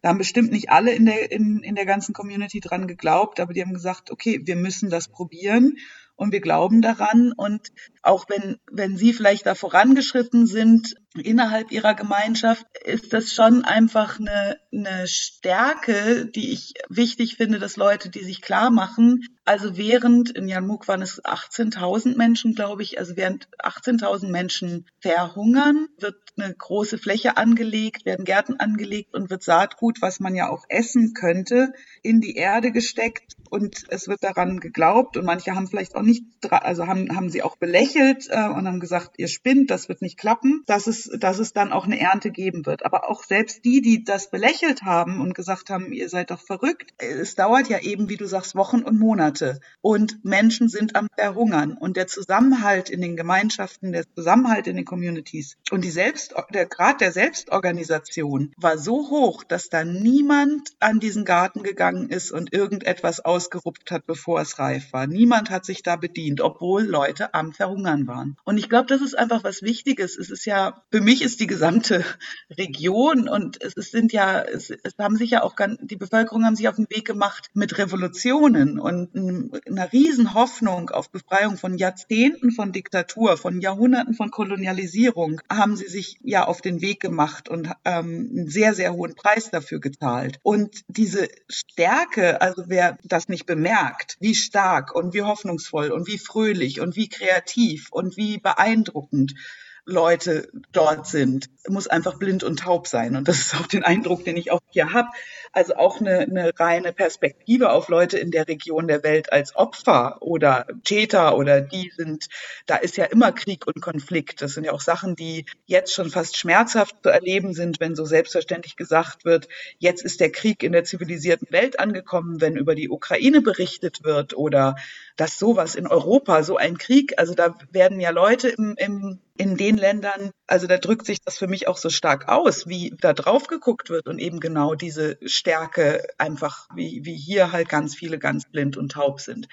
da 0.01 0.09
haben 0.09 0.17
bestimmt 0.17 0.51
nicht 0.51 0.69
alle 0.69 0.93
in 0.93 1.05
der, 1.05 1.31
in, 1.31 1.59
in 1.63 1.75
der 1.75 1.85
ganzen 1.85 2.13
Community 2.13 2.59
dran 2.59 2.87
geglaubt, 2.87 3.39
aber 3.39 3.53
die 3.53 3.61
haben 3.61 3.73
gesagt, 3.73 4.11
okay, 4.11 4.41
wir 4.43 4.55
müssen 4.55 4.89
das 4.89 5.07
probieren 5.07 5.77
und 6.15 6.31
wir 6.31 6.41
glauben 6.41 6.81
daran. 6.81 7.31
Und 7.31 7.69
auch 8.03 8.25
wenn, 8.29 8.57
wenn 8.71 8.97
Sie 8.97 9.13
vielleicht 9.13 9.45
da 9.45 9.55
vorangeschritten 9.55 10.45
sind 10.45 10.95
innerhalb 11.15 11.71
Ihrer 11.71 11.93
Gemeinschaft, 11.93 12.65
ist 12.83 13.13
das 13.13 13.33
schon 13.33 13.63
einfach 13.63 14.19
eine, 14.19 14.57
eine 14.71 15.07
Stärke, 15.07 16.25
die 16.25 16.51
ich 16.51 16.73
wichtig 16.89 17.35
finde, 17.35 17.59
dass 17.59 17.75
Leute, 17.75 18.09
die 18.09 18.23
sich 18.23 18.41
klar 18.41 18.71
machen, 18.71 19.25
also 19.43 19.75
während, 19.75 20.29
in 20.31 20.47
Janmuk 20.47 20.87
waren 20.87 21.01
es 21.01 21.23
18.000 21.23 22.15
Menschen, 22.15 22.53
glaube 22.53 22.83
ich, 22.83 22.99
also 22.99 23.17
während 23.17 23.49
18.000 23.57 24.29
Menschen 24.29 24.85
verhungern, 24.99 25.87
wird 25.97 26.15
eine 26.37 26.53
große 26.53 26.97
Fläche 26.97 27.37
angelegt, 27.37 28.05
werden 28.05 28.23
Gärten 28.23 28.59
angelegt 28.59 29.13
und 29.13 29.29
wird 29.29 29.43
Saatgut, 29.43 30.01
was 30.01 30.19
man 30.19 30.35
ja 30.35 30.49
auch 30.49 30.63
essen 30.69 31.13
könnte, 31.13 31.73
in 32.03 32.21
die 32.21 32.35
Erde 32.35 32.71
gesteckt 32.71 33.35
und 33.49 33.83
es 33.89 34.07
wird 34.07 34.23
daran 34.23 34.59
geglaubt 34.59 35.17
und 35.17 35.25
manche 35.25 35.55
haben 35.55 35.67
vielleicht 35.67 35.95
auch 35.95 36.03
nicht, 36.03 36.23
also 36.49 36.87
haben, 36.87 37.13
haben 37.15 37.29
sie 37.29 37.43
auch 37.43 37.57
belächelt 37.57 38.27
äh, 38.29 38.47
und 38.47 38.67
haben 38.67 38.79
gesagt, 38.79 39.17
ihr 39.17 39.27
spinnt, 39.27 39.71
das 39.71 39.89
wird 39.89 40.01
nicht 40.01 40.17
klappen, 40.17 40.63
dass 40.67 40.87
dass 41.05 41.39
es 41.39 41.53
dann 41.53 41.71
auch 41.71 41.85
eine 41.85 41.99
Ernte 41.99 42.31
geben 42.31 42.65
wird. 42.65 42.85
Aber 42.85 43.09
auch 43.09 43.23
selbst 43.23 43.65
die, 43.65 43.81
die 43.81 44.03
das 44.03 44.29
belächelt 44.29 44.83
haben 44.83 45.21
und 45.21 45.35
gesagt 45.35 45.69
haben, 45.69 45.91
ihr 45.91 46.09
seid 46.09 46.31
doch 46.31 46.41
verrückt, 46.41 46.93
es 46.97 47.35
dauert 47.35 47.67
ja 47.67 47.79
eben, 47.79 48.09
wie 48.09 48.17
du 48.17 48.25
sagst, 48.25 48.55
Wochen 48.55 48.81
und 48.81 48.99
Monate 48.99 49.59
und 49.81 50.23
Menschen 50.23 50.69
sind 50.69 50.95
am 50.95 51.07
Verhungern 51.15 51.73
und 51.73 51.97
der 51.97 52.07
Zusammenhalt 52.07 52.89
in 52.89 53.01
den 53.01 53.15
Gemeinschaften, 53.15 53.91
der 53.91 54.05
Zusammenhalt 54.15 54.67
in 54.67 54.77
den 54.77 54.85
Communities 54.85 55.57
und 55.71 55.83
die 55.83 55.91
Selbst, 55.91 56.33
der 56.53 56.65
Grad 56.65 57.01
der 57.01 57.11
Selbstorganisation 57.11 58.53
war 58.57 58.77
so 58.77 59.09
hoch, 59.09 59.43
dass 59.43 59.69
da 59.69 59.83
niemand 59.83 60.69
an 60.79 60.99
diesen 60.99 61.25
Garten 61.25 61.63
gegangen 61.63 62.09
ist 62.09 62.31
und 62.31 62.53
irgendetwas 62.53 63.19
aus 63.19 63.41
ausgerupft 63.41 63.91
hat, 63.91 64.05
bevor 64.05 64.41
es 64.41 64.59
reif 64.59 64.93
war. 64.93 65.07
Niemand 65.07 65.49
hat 65.49 65.65
sich 65.65 65.83
da 65.83 65.95
bedient, 65.95 66.41
obwohl 66.41 66.83
Leute 66.83 67.33
am 67.33 67.53
Verhungern 67.53 68.07
waren. 68.07 68.37
Und 68.43 68.57
ich 68.57 68.69
glaube, 68.69 68.87
das 68.87 69.01
ist 69.01 69.17
einfach 69.17 69.43
was 69.43 69.61
Wichtiges. 69.61 70.17
Es 70.17 70.29
ist 70.29 70.45
ja, 70.45 70.83
für 70.91 71.01
mich 71.01 71.21
ist 71.21 71.39
die 71.39 71.47
gesamte 71.47 72.03
Region 72.49 73.29
und 73.29 73.61
es, 73.63 73.73
sind 73.91 74.11
ja, 74.11 74.41
es, 74.41 74.69
es 74.69 74.97
haben 74.99 75.15
sich 75.15 75.31
ja 75.31 75.41
auch 75.41 75.55
ganz, 75.55 75.79
die 75.81 75.95
Bevölkerung 75.95 76.43
haben 76.43 76.57
sich 76.57 76.67
auf 76.67 76.75
den 76.75 76.89
Weg 76.89 77.05
gemacht 77.05 77.49
mit 77.53 77.77
Revolutionen 77.77 78.77
und 78.77 79.15
einer 79.15 79.93
riesen 79.93 80.33
Hoffnung 80.33 80.89
auf 80.89 81.09
Befreiung 81.09 81.57
von 81.57 81.77
Jahrzehnten 81.77 82.51
von 82.51 82.73
Diktatur, 82.73 83.37
von 83.37 83.61
Jahrhunderten 83.61 84.13
von 84.13 84.31
Kolonialisierung, 84.31 85.39
haben 85.49 85.77
sie 85.77 85.87
sich 85.87 86.19
ja 86.23 86.45
auf 86.45 86.59
den 86.59 86.81
Weg 86.81 86.99
gemacht 86.99 87.47
und 87.47 87.71
ähm, 87.85 88.29
einen 88.31 88.49
sehr, 88.49 88.73
sehr 88.73 88.93
hohen 88.93 89.15
Preis 89.15 89.49
dafür 89.49 89.79
gezahlt. 89.79 90.39
Und 90.43 90.81
diese 90.89 91.29
Stärke, 91.47 92.41
also 92.41 92.65
wer 92.67 92.97
das 93.03 93.29
nicht 93.29 93.45
bemerkt, 93.45 94.17
wie 94.19 94.35
stark 94.35 94.93
und 94.93 95.13
wie 95.13 95.21
hoffnungsvoll 95.21 95.91
und 95.91 96.07
wie 96.07 96.17
fröhlich 96.17 96.81
und 96.81 96.97
wie 96.97 97.07
kreativ 97.07 97.87
und 97.91 98.17
wie 98.17 98.39
beeindruckend 98.39 99.35
Leute 99.85 100.49
dort 100.71 101.07
sind, 101.07 101.49
muss 101.67 101.87
einfach 101.87 102.17
blind 102.17 102.43
und 102.43 102.59
taub 102.59 102.87
sein. 102.87 103.15
Und 103.15 103.27
das 103.27 103.39
ist 103.39 103.55
auch 103.55 103.67
den 103.67 103.83
Eindruck, 103.83 104.23
den 104.23 104.37
ich 104.37 104.51
auch 104.51 104.61
hier 104.69 104.93
habe. 104.93 105.09
Also 105.53 105.75
auch 105.75 105.99
eine, 105.99 106.19
eine 106.19 106.51
reine 106.57 106.93
Perspektive 106.93 107.71
auf 107.71 107.89
Leute 107.89 108.17
in 108.17 108.31
der 108.31 108.47
Region 108.47 108.87
der 108.87 109.03
Welt 109.03 109.33
als 109.33 109.55
Opfer 109.55 110.17
oder 110.21 110.65
Täter 110.83 111.35
oder 111.35 111.61
die 111.61 111.91
sind, 111.95 112.27
da 112.67 112.77
ist 112.77 112.95
ja 112.95 113.05
immer 113.05 113.31
Krieg 113.31 113.67
und 113.67 113.81
Konflikt. 113.81 114.41
Das 114.41 114.53
sind 114.53 114.63
ja 114.63 114.71
auch 114.71 114.81
Sachen, 114.81 115.15
die 115.15 115.45
jetzt 115.65 115.93
schon 115.93 116.09
fast 116.09 116.37
schmerzhaft 116.37 116.95
zu 117.03 117.09
erleben 117.09 117.53
sind, 117.53 117.79
wenn 117.79 117.95
so 117.95 118.05
selbstverständlich 118.05 118.77
gesagt 118.77 119.25
wird, 119.25 119.49
jetzt 119.77 120.03
ist 120.03 120.21
der 120.21 120.31
Krieg 120.31 120.63
in 120.63 120.71
der 120.71 120.85
zivilisierten 120.85 121.51
Welt 121.51 121.79
angekommen, 121.79 122.39
wenn 122.39 122.55
über 122.55 122.75
die 122.75 122.89
Ukraine 122.89 123.41
berichtet 123.41 124.03
wird 124.03 124.35
oder 124.35 124.75
dass 125.17 125.37
sowas 125.37 125.75
in 125.75 125.87
Europa, 125.87 126.43
so 126.43 126.57
ein 126.57 126.77
Krieg, 126.77 127.13
also 127.17 127.33
da 127.33 127.55
werden 127.71 127.99
ja 127.99 128.09
Leute 128.09 128.49
im, 128.49 128.75
im 128.77 129.19
in 129.41 129.57
den 129.57 129.75
Ländern, 129.75 130.29
also 130.45 130.67
da 130.67 130.77
drückt 130.77 131.07
sich 131.07 131.19
das 131.19 131.39
für 131.39 131.47
mich 131.47 131.67
auch 131.67 131.77
so 131.77 131.89
stark 131.89 132.27
aus, 132.27 132.67
wie 132.67 132.95
da 133.01 133.13
drauf 133.13 133.47
geguckt 133.47 133.89
wird 133.89 134.07
und 134.07 134.19
eben 134.19 134.39
genau 134.39 134.75
diese 134.75 135.17
Stärke 135.25 136.05
einfach, 136.19 136.67
wie, 136.75 137.01
wie 137.05 137.15
hier 137.15 137.51
halt 137.51 137.67
ganz 137.67 137.95
viele 137.95 138.19
ganz 138.19 138.45
blind 138.45 138.77
und 138.77 138.91
taub 138.91 139.19
sind. 139.19 139.47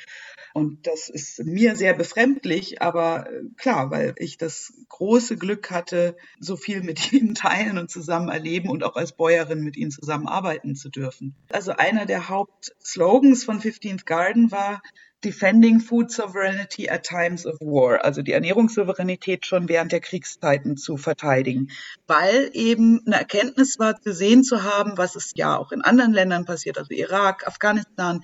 Und 0.52 0.86
das 0.86 1.08
ist 1.08 1.42
mir 1.44 1.74
sehr 1.74 1.94
befremdlich, 1.94 2.82
aber 2.82 3.30
äh, 3.30 3.44
klar, 3.56 3.90
weil 3.90 4.14
ich 4.18 4.36
das 4.36 4.74
große 4.88 5.36
Glück 5.36 5.70
hatte, 5.70 6.16
so 6.38 6.56
viel 6.56 6.82
mit 6.82 7.12
ihnen 7.12 7.34
teilen 7.34 7.78
und 7.78 7.90
zusammen 7.90 8.28
erleben 8.28 8.68
und 8.68 8.84
auch 8.84 8.96
als 8.96 9.12
Bäuerin 9.12 9.62
mit 9.62 9.76
ihnen 9.76 9.90
zusammenarbeiten 9.90 10.74
zu 10.74 10.90
dürfen. 10.90 11.34
Also 11.50 11.72
einer 11.72 12.04
der 12.04 12.28
Hauptslogans 12.28 13.44
von 13.44 13.60
15th 13.60 14.04
Garden 14.04 14.50
war, 14.50 14.82
Defending 15.25 15.80
Food 15.80 16.12
Sovereignty 16.12 16.88
at 16.88 17.02
Times 17.02 17.44
of 17.44 17.56
War, 17.60 18.04
also 18.04 18.22
die 18.22 18.32
Ernährungssouveränität 18.32 19.46
schon 19.46 19.68
während 19.68 19.90
der 19.90 20.00
Kriegszeiten 20.00 20.76
zu 20.76 20.96
verteidigen, 20.96 21.70
weil 22.06 22.50
eben 22.52 23.02
eine 23.06 23.16
Erkenntnis 23.16 23.78
war, 23.78 23.94
gesehen 23.94 24.44
zu 24.44 24.62
haben, 24.62 24.96
was 24.96 25.16
es 25.16 25.32
ja 25.34 25.56
auch 25.56 25.72
in 25.72 25.82
anderen 25.82 26.12
Ländern 26.12 26.44
passiert, 26.44 26.78
also 26.78 26.94
Irak, 26.94 27.46
Afghanistan, 27.46 28.22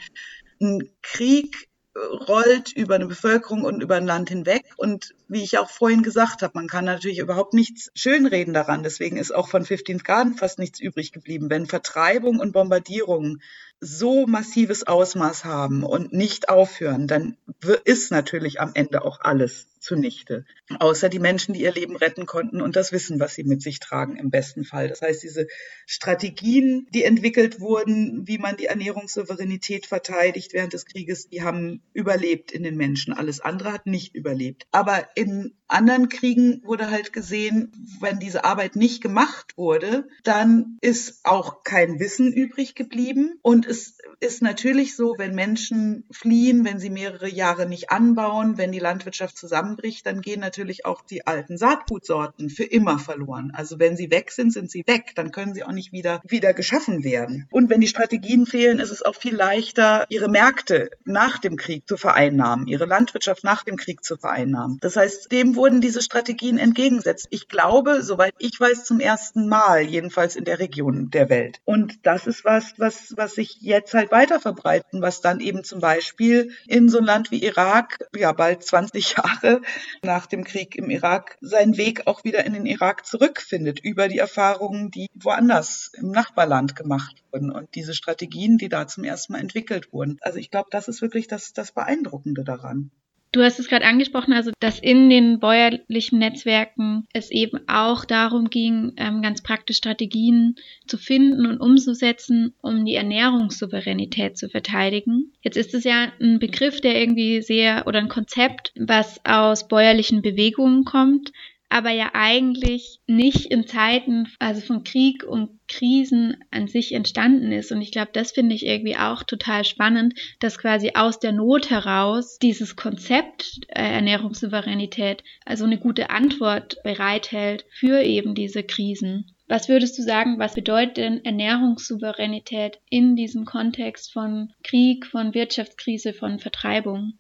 ein 0.61 0.89
Krieg 1.03 1.69
rollt 1.97 2.73
über 2.73 2.97
eine 2.97 3.07
Bevölkerung 3.07 3.63
und 3.65 3.83
über 3.83 3.97
ein 3.97 4.07
Land 4.07 4.29
hinweg. 4.29 4.65
Und 4.77 5.15
wie 5.29 5.43
ich 5.43 5.59
auch 5.59 5.71
vorhin 5.71 6.03
gesagt 6.03 6.43
habe, 6.43 6.53
man 6.55 6.67
kann 6.67 6.85
natürlich 6.85 7.19
überhaupt 7.19 7.55
nichts 7.55 7.91
schönreden 7.95 8.53
daran. 8.53 8.83
Deswegen 8.83 9.17
ist 9.17 9.35
auch 9.35 9.49
von 9.49 9.65
15th 9.65 10.03
Garden 10.03 10.35
fast 10.35 10.59
nichts 10.59 10.81
übrig 10.81 11.13
geblieben. 11.13 11.51
Wenn 11.51 11.67
Vertreibung 11.67 12.41
und 12.41 12.53
Bombardierung 12.53 13.39
so 13.85 14.27
massives 14.27 14.87
Ausmaß 14.87 15.45
haben 15.45 15.85
und 15.85 16.13
nicht 16.13 16.49
aufhören, 16.49 17.07
dann 17.07 17.37
ist 17.85 18.11
natürlich 18.11 18.61
am 18.61 18.73
Ende 18.75 19.05
auch 19.05 19.21
alles 19.21 19.69
zunichte. 19.85 20.45
Außer 20.81 21.09
die 21.09 21.19
Menschen, 21.19 21.55
die 21.55 21.63
ihr 21.63 21.73
Leben 21.73 21.95
retten 21.97 22.27
konnten 22.27 22.61
und 22.63 22.75
das 22.75 22.91
Wissen, 22.91 23.21
was 23.21 23.35
sie 23.35 23.45
mit 23.45 23.63
sich 23.63 23.81
tragen 23.81 24.17
im 24.17 24.31
besten 24.31 24.65
Fall. 24.65 24.89
Das 24.89 25.03
heißt, 25.03 25.23
diese 25.23 25.47
Strategien, 25.87 26.87
die 26.95 27.05
entwickelt 27.05 27.61
wurden, 27.61 28.27
wie 28.27 28.39
man 28.39 28.57
die 28.57 28.67
Ernährungssouveränität 28.67 29.87
verteidigt 29.87 30.55
während 30.55 30.73
des 30.73 30.87
Krieges, 30.87 31.29
die 31.29 31.43
haben 31.43 31.83
überlebt 31.93 32.51
in 32.51 32.63
den 32.63 32.77
Menschen. 32.77 33.13
Alles 33.13 33.41
andere 33.41 33.73
hat 33.73 33.87
nicht 33.87 34.15
überlebt. 34.15 34.67
Aber 34.73 35.07
in 35.15 35.55
anderen 35.69 36.09
Kriegen 36.09 36.63
wurde 36.65 36.91
halt 36.91 37.13
gesehen, 37.13 37.73
wenn 38.01 38.19
diese 38.19 38.45
Arbeit 38.45 38.77
nicht 38.77 39.03
gemacht 39.03 39.57
wurde, 39.57 40.09
dann 40.23 40.79
ist 40.81 41.21
auch 41.25 41.65
kein 41.65 41.99
Wissen 42.01 42.33
übrig 42.33 42.75
geblieben 42.75 43.39
und 43.43 43.67
es 43.67 43.99
ist 44.21 44.43
natürlich 44.43 44.97
so, 44.97 45.15
wenn 45.19 45.35
Menschen 45.35 46.05
fliehen, 46.11 46.65
wenn 46.65 46.79
sie 46.79 46.91
mehrere 46.91 47.29
Jahre 47.29 47.67
nicht 47.67 47.91
anbauen, 47.91 48.57
wenn 48.57 48.73
die 48.73 48.79
Landwirtschaft 48.79 49.37
zusammenbricht, 49.75 50.07
dann 50.07 50.21
gehen 50.21 50.41
natürlich 50.41 50.87
auch 50.87 51.03
die 51.03 51.27
alten 51.27 51.57
Saatgutsorten 51.57 52.51
für 52.51 52.65
immer 52.65 52.99
verloren. 52.99 53.53
Also 53.55 53.79
wenn 53.79 53.97
sie 53.97 54.11
weg 54.11 54.31
sind, 54.31 54.53
sind 54.53 54.71
sie 54.71 54.85
weg, 54.87 55.13
dann 55.15 55.31
können 55.31 55.55
sie 55.55 55.65
auch 55.65 55.73
nicht 55.73 55.93
wieder, 55.93 56.21
wieder 56.25 56.53
geschaffen 56.53 57.05
werden. 57.05 57.49
Und 57.51 57.71
wenn 57.71 57.81
die 57.81 57.89
Strategien 57.89 58.47
fehlen, 58.47 58.79
ist 58.79 58.91
es 58.91 59.03
auch 59.03 59.15
viel 59.15 59.35
leichter, 59.35 60.07
ihre 60.09 60.29
Märkte 60.29 60.91
nach 61.05 61.39
dem 61.39 61.57
Krieg 61.57 61.87
zu 61.87 61.97
vereinnahmen, 61.97 62.67
ihre 62.67 62.87
Landwirtschaft 62.87 63.45
nach 63.45 63.65
dem 63.65 63.77
Krieg 63.77 64.05
zu 64.05 64.17
vereinnahmen. 64.17 64.79
Das 64.81 64.97
heißt, 64.97 65.31
dem 65.33 65.57
wurden 65.57 65.81
diese 65.81 66.03
Strategien 66.03 66.59
entgegengesetzt. 66.59 67.27
Ich 67.31 67.49
glaube, 67.49 68.03
soweit 68.03 68.35
ich 68.39 68.59
weiß, 68.59 68.85
zum 68.85 69.01
ersten 69.01 69.49
Mal, 69.49 69.83
jedenfalls 69.83 70.37
in 70.37 70.45
der 70.45 70.59
Region 70.59 71.11
der 71.11 71.29
Welt. 71.29 71.61
Und 71.65 72.07
das 72.07 72.27
ist 72.27 72.45
was, 72.45 72.75
was, 72.79 73.15
was 73.17 73.35
sich 73.35 73.59
jetzt 73.61 73.95
halt 73.95 74.11
weiter 74.11 74.41
verbreiten, 74.41 75.03
was 75.03 75.21
dann 75.21 75.41
eben 75.41 75.65
zum 75.65 75.81
Beispiel 75.81 76.53
in 76.67 76.89
so 76.89 76.99
ein 76.99 77.05
Land 77.05 77.31
wie 77.31 77.43
Irak, 77.43 77.99
ja, 78.15 78.33
bald 78.33 78.63
20 78.63 79.15
Jahre 79.17 79.61
nach 80.03 80.27
dem 80.27 80.45
Krieg 80.45 80.77
im 80.77 80.91
Irak, 80.91 81.39
seinen 81.41 81.77
Weg 81.77 82.07
auch 82.07 82.25
wieder 82.25 82.45
in 82.45 82.53
den 82.53 82.67
Irak 82.67 83.07
zurückfindet 83.07 83.81
über 83.81 84.09
die 84.09 84.19
Erfahrungen, 84.19 84.91
die 84.91 85.09
woanders 85.15 85.91
im 85.95 86.11
Nachbarland 86.11 86.77
gemacht 86.77 87.23
wurden 87.33 87.51
und 87.51 87.75
diese 87.75 87.95
Strategien, 87.95 88.59
die 88.59 88.69
da 88.69 88.87
zum 88.87 89.05
ersten 89.05 89.33
Mal 89.33 89.41
entwickelt 89.41 89.93
wurden. 89.93 90.19
Also 90.21 90.39
ich 90.39 90.51
glaube, 90.51 90.69
das 90.71 90.89
ist 90.89 91.03
wirklich 91.03 91.27
das, 91.27 91.53
das 91.53 91.73
Beeindruckende 91.73 92.45
daran. 92.45 92.91
Du 93.35 93.43
hast 93.43 93.59
es 93.59 93.67
gerade 93.67 93.85
angesprochen, 93.85 94.33
also 94.33 94.53
dass 94.61 94.79
in 94.79 95.11
den 95.11 95.41
bäuerlichen 95.41 96.21
Netzwerken 96.21 97.09
es 97.13 97.33
eben 97.33 97.59
auch 97.67 98.05
darum 98.05 98.49
ging, 98.49 98.93
ähm, 98.97 99.23
ganz 99.23 99.43
praktisch 99.43 99.79
Strategien 99.79 100.55
zu 100.87 100.99
finden 100.99 101.45
und 101.47 101.59
umzusetzen, 101.59 102.55
um 102.63 102.85
die 102.85 102.95
Ernährungssouveränität 102.95 104.39
zu 104.39 104.49
verteidigen. 104.49 105.33
Jetzt 105.43 105.57
ist 105.57 105.75
es 105.75 105.83
ja 105.83 106.13
ein 106.21 106.39
Begriff, 106.39 106.81
der 106.81 107.01
irgendwie 107.01 107.43
sehr 107.43 107.89
oder 107.89 107.99
ein 107.99 108.09
Konzept, 108.09 108.73
was 108.77 109.21
aus 109.25 109.67
bäuerlichen 109.67 110.23
Bewegungen 110.23 110.85
kommt 110.85 111.33
aber 111.69 111.91
ja 111.91 112.11
eigentlich 112.13 113.01
nicht 113.07 113.47
in 113.47 113.67
Zeiten 113.67 114.29
also 114.39 114.61
von 114.61 114.85
Krieg 114.85 115.25
und 115.25 115.51
Krisen 115.67 116.37
an 116.51 116.69
sich 116.69 116.93
entstanden 116.93 117.53
ist. 117.53 117.73
Und 117.73 117.81
ich 117.81 117.91
glaube, 117.91 118.11
das 118.13 118.33
finde 118.33 118.55
ich 118.55 118.67
irgendwie 118.67 118.97
auch 118.97 119.23
total 119.23 119.65
spannend, 119.65 120.15
dass 120.41 120.59
quasi 120.59 120.93
aus 120.95 121.19
der 121.19 121.33
Not 121.33 121.71
heraus 121.71 122.39
dieses 122.39 122.77
Konzept 122.77 123.61
äh, 123.69 123.83
Ernährungssouveränität 123.83 125.25
also 125.45 125.65
eine 125.65 125.79
gute 125.79 126.11
Antwort 126.11 126.77
bereithält 126.85 127.65
für 127.71 128.03
eben 128.03 128.35
diese 128.35 128.63
Krisen. 128.63 129.35
Was 129.47 129.69
würdest 129.69 129.99
du 129.99 130.03
sagen, 130.03 130.39
was 130.39 130.55
bedeutet 130.55 130.97
denn 130.97 131.25
Ernährungssouveränität 131.25 132.79
in 132.89 133.15
diesem 133.15 133.45
Kontext 133.45 134.13
von 134.13 134.53
Krieg, 134.63 135.07
von 135.07 135.35
Wirtschaftskrise, 135.35 136.15
von 136.15 136.39
Vertreibung? 136.39 137.19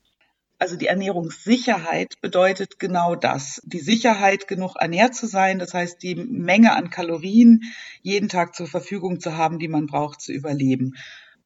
Also 0.64 0.76
die 0.76 0.86
Ernährungssicherheit 0.86 2.14
bedeutet 2.22 2.78
genau 2.78 3.16
das. 3.16 3.60
Die 3.66 3.80
Sicherheit, 3.80 4.48
genug 4.48 4.76
ernährt 4.80 5.14
zu 5.14 5.26
sein, 5.26 5.58
das 5.58 5.74
heißt 5.74 6.02
die 6.02 6.14
Menge 6.14 6.74
an 6.74 6.88
Kalorien 6.88 7.64
jeden 8.00 8.30
Tag 8.30 8.54
zur 8.54 8.66
Verfügung 8.66 9.20
zu 9.20 9.36
haben, 9.36 9.58
die 9.58 9.68
man 9.68 9.84
braucht 9.84 10.22
zu 10.22 10.32
überleben. 10.32 10.94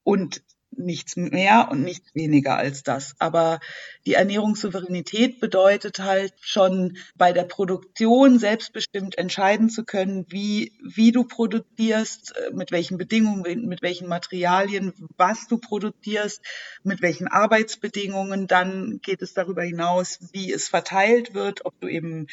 Und 0.05 0.45
nichts 0.79 1.17
mehr 1.17 1.69
und 1.71 1.83
nichts 1.83 2.15
weniger 2.15 2.57
als 2.57 2.83
das. 2.83 3.15
Aber 3.19 3.61
die 4.07 4.15
Ernährungssouveränität 4.15 5.41
bedeutet 5.41 5.99
halt 5.99 6.33
schon 6.41 6.97
bei 7.17 7.33
der 7.33 7.45
Produktion 7.45 8.39
selbstbestimmt 8.39 9.19
entscheiden 9.19 9.71
zu 9.71 9.85
können, 9.85 10.27
wie, 10.29 10.73
wie 10.83 11.13
du 11.13 11.25
produzierst, 11.25 12.35
äh, 12.37 12.55
mit 12.55 12.71
welchen 12.73 12.99
Bedingungen, 12.99 13.67
mit 13.67 13.83
welchen 13.83 14.09
Materialien, 14.09 14.93
was 15.17 15.49
du 15.49 15.59
produzierst, 15.59 16.41
mit 16.83 17.03
welchen 17.03 17.29
Arbeitsbedingungen. 17.29 18.47
Dann 18.47 19.01
geht 19.03 19.23
es 19.23 19.35
darüber 19.35 19.63
hinaus, 19.63 20.19
wie 20.33 20.53
es 20.53 20.69
verteilt 20.69 21.35
wird, 21.35 21.65
ob 21.65 21.79
du 21.81 21.89
eben 21.89 22.29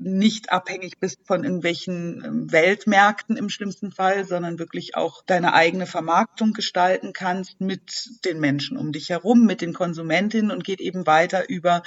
nicht 0.00 0.52
abhängig 0.52 0.98
bist 1.00 1.26
von 1.26 1.44
irgendwelchen 1.44 2.22
ähm, 2.24 2.52
Weltmärkten 2.52 3.36
im 3.36 3.48
schlimmsten 3.48 3.90
Fall, 3.90 4.24
sondern 4.24 4.58
wirklich 4.58 4.94
auch 4.94 5.22
deine 5.24 5.54
eigene 5.54 5.86
Vermarktung 5.86 6.52
gestalten 6.52 7.12
kannst 7.12 7.60
mit 7.60 8.24
den 8.24 8.38
Menschen 8.40 8.76
um 8.76 8.92
dich 8.92 9.10
herum, 9.10 9.46
mit 9.46 9.60
den 9.60 9.72
Konsumentinnen 9.72 10.50
und 10.50 10.64
geht 10.64 10.80
eben 10.80 11.06
weiter 11.06 11.48
über 11.48 11.82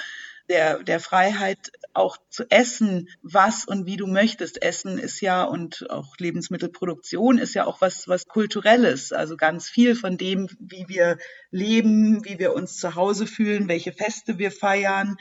der, 0.48 0.82
der 0.82 1.00
Freiheit 1.00 1.72
auch 1.94 2.18
zu 2.28 2.44
essen, 2.50 3.08
was 3.22 3.64
und 3.64 3.86
wie 3.86 3.96
du 3.96 4.06
möchtest. 4.06 4.62
Essen 4.62 4.98
ist 4.98 5.20
ja 5.20 5.44
und 5.44 5.88
auch 5.90 6.16
Lebensmittelproduktion 6.18 7.38
ist 7.38 7.54
ja 7.54 7.66
auch 7.66 7.80
was, 7.80 8.08
was 8.08 8.26
kulturelles. 8.26 9.12
Also 9.12 9.36
ganz 9.36 9.68
viel 9.68 9.94
von 9.94 10.18
dem, 10.18 10.48
wie 10.58 10.86
wir 10.88 11.18
leben, 11.50 12.24
wie 12.24 12.38
wir 12.38 12.52
uns 12.52 12.78
zu 12.78 12.94
Hause 12.94 13.26
fühlen, 13.26 13.68
welche 13.68 13.92
Feste 13.92 14.38
wir 14.38 14.50
feiern, 14.50 15.16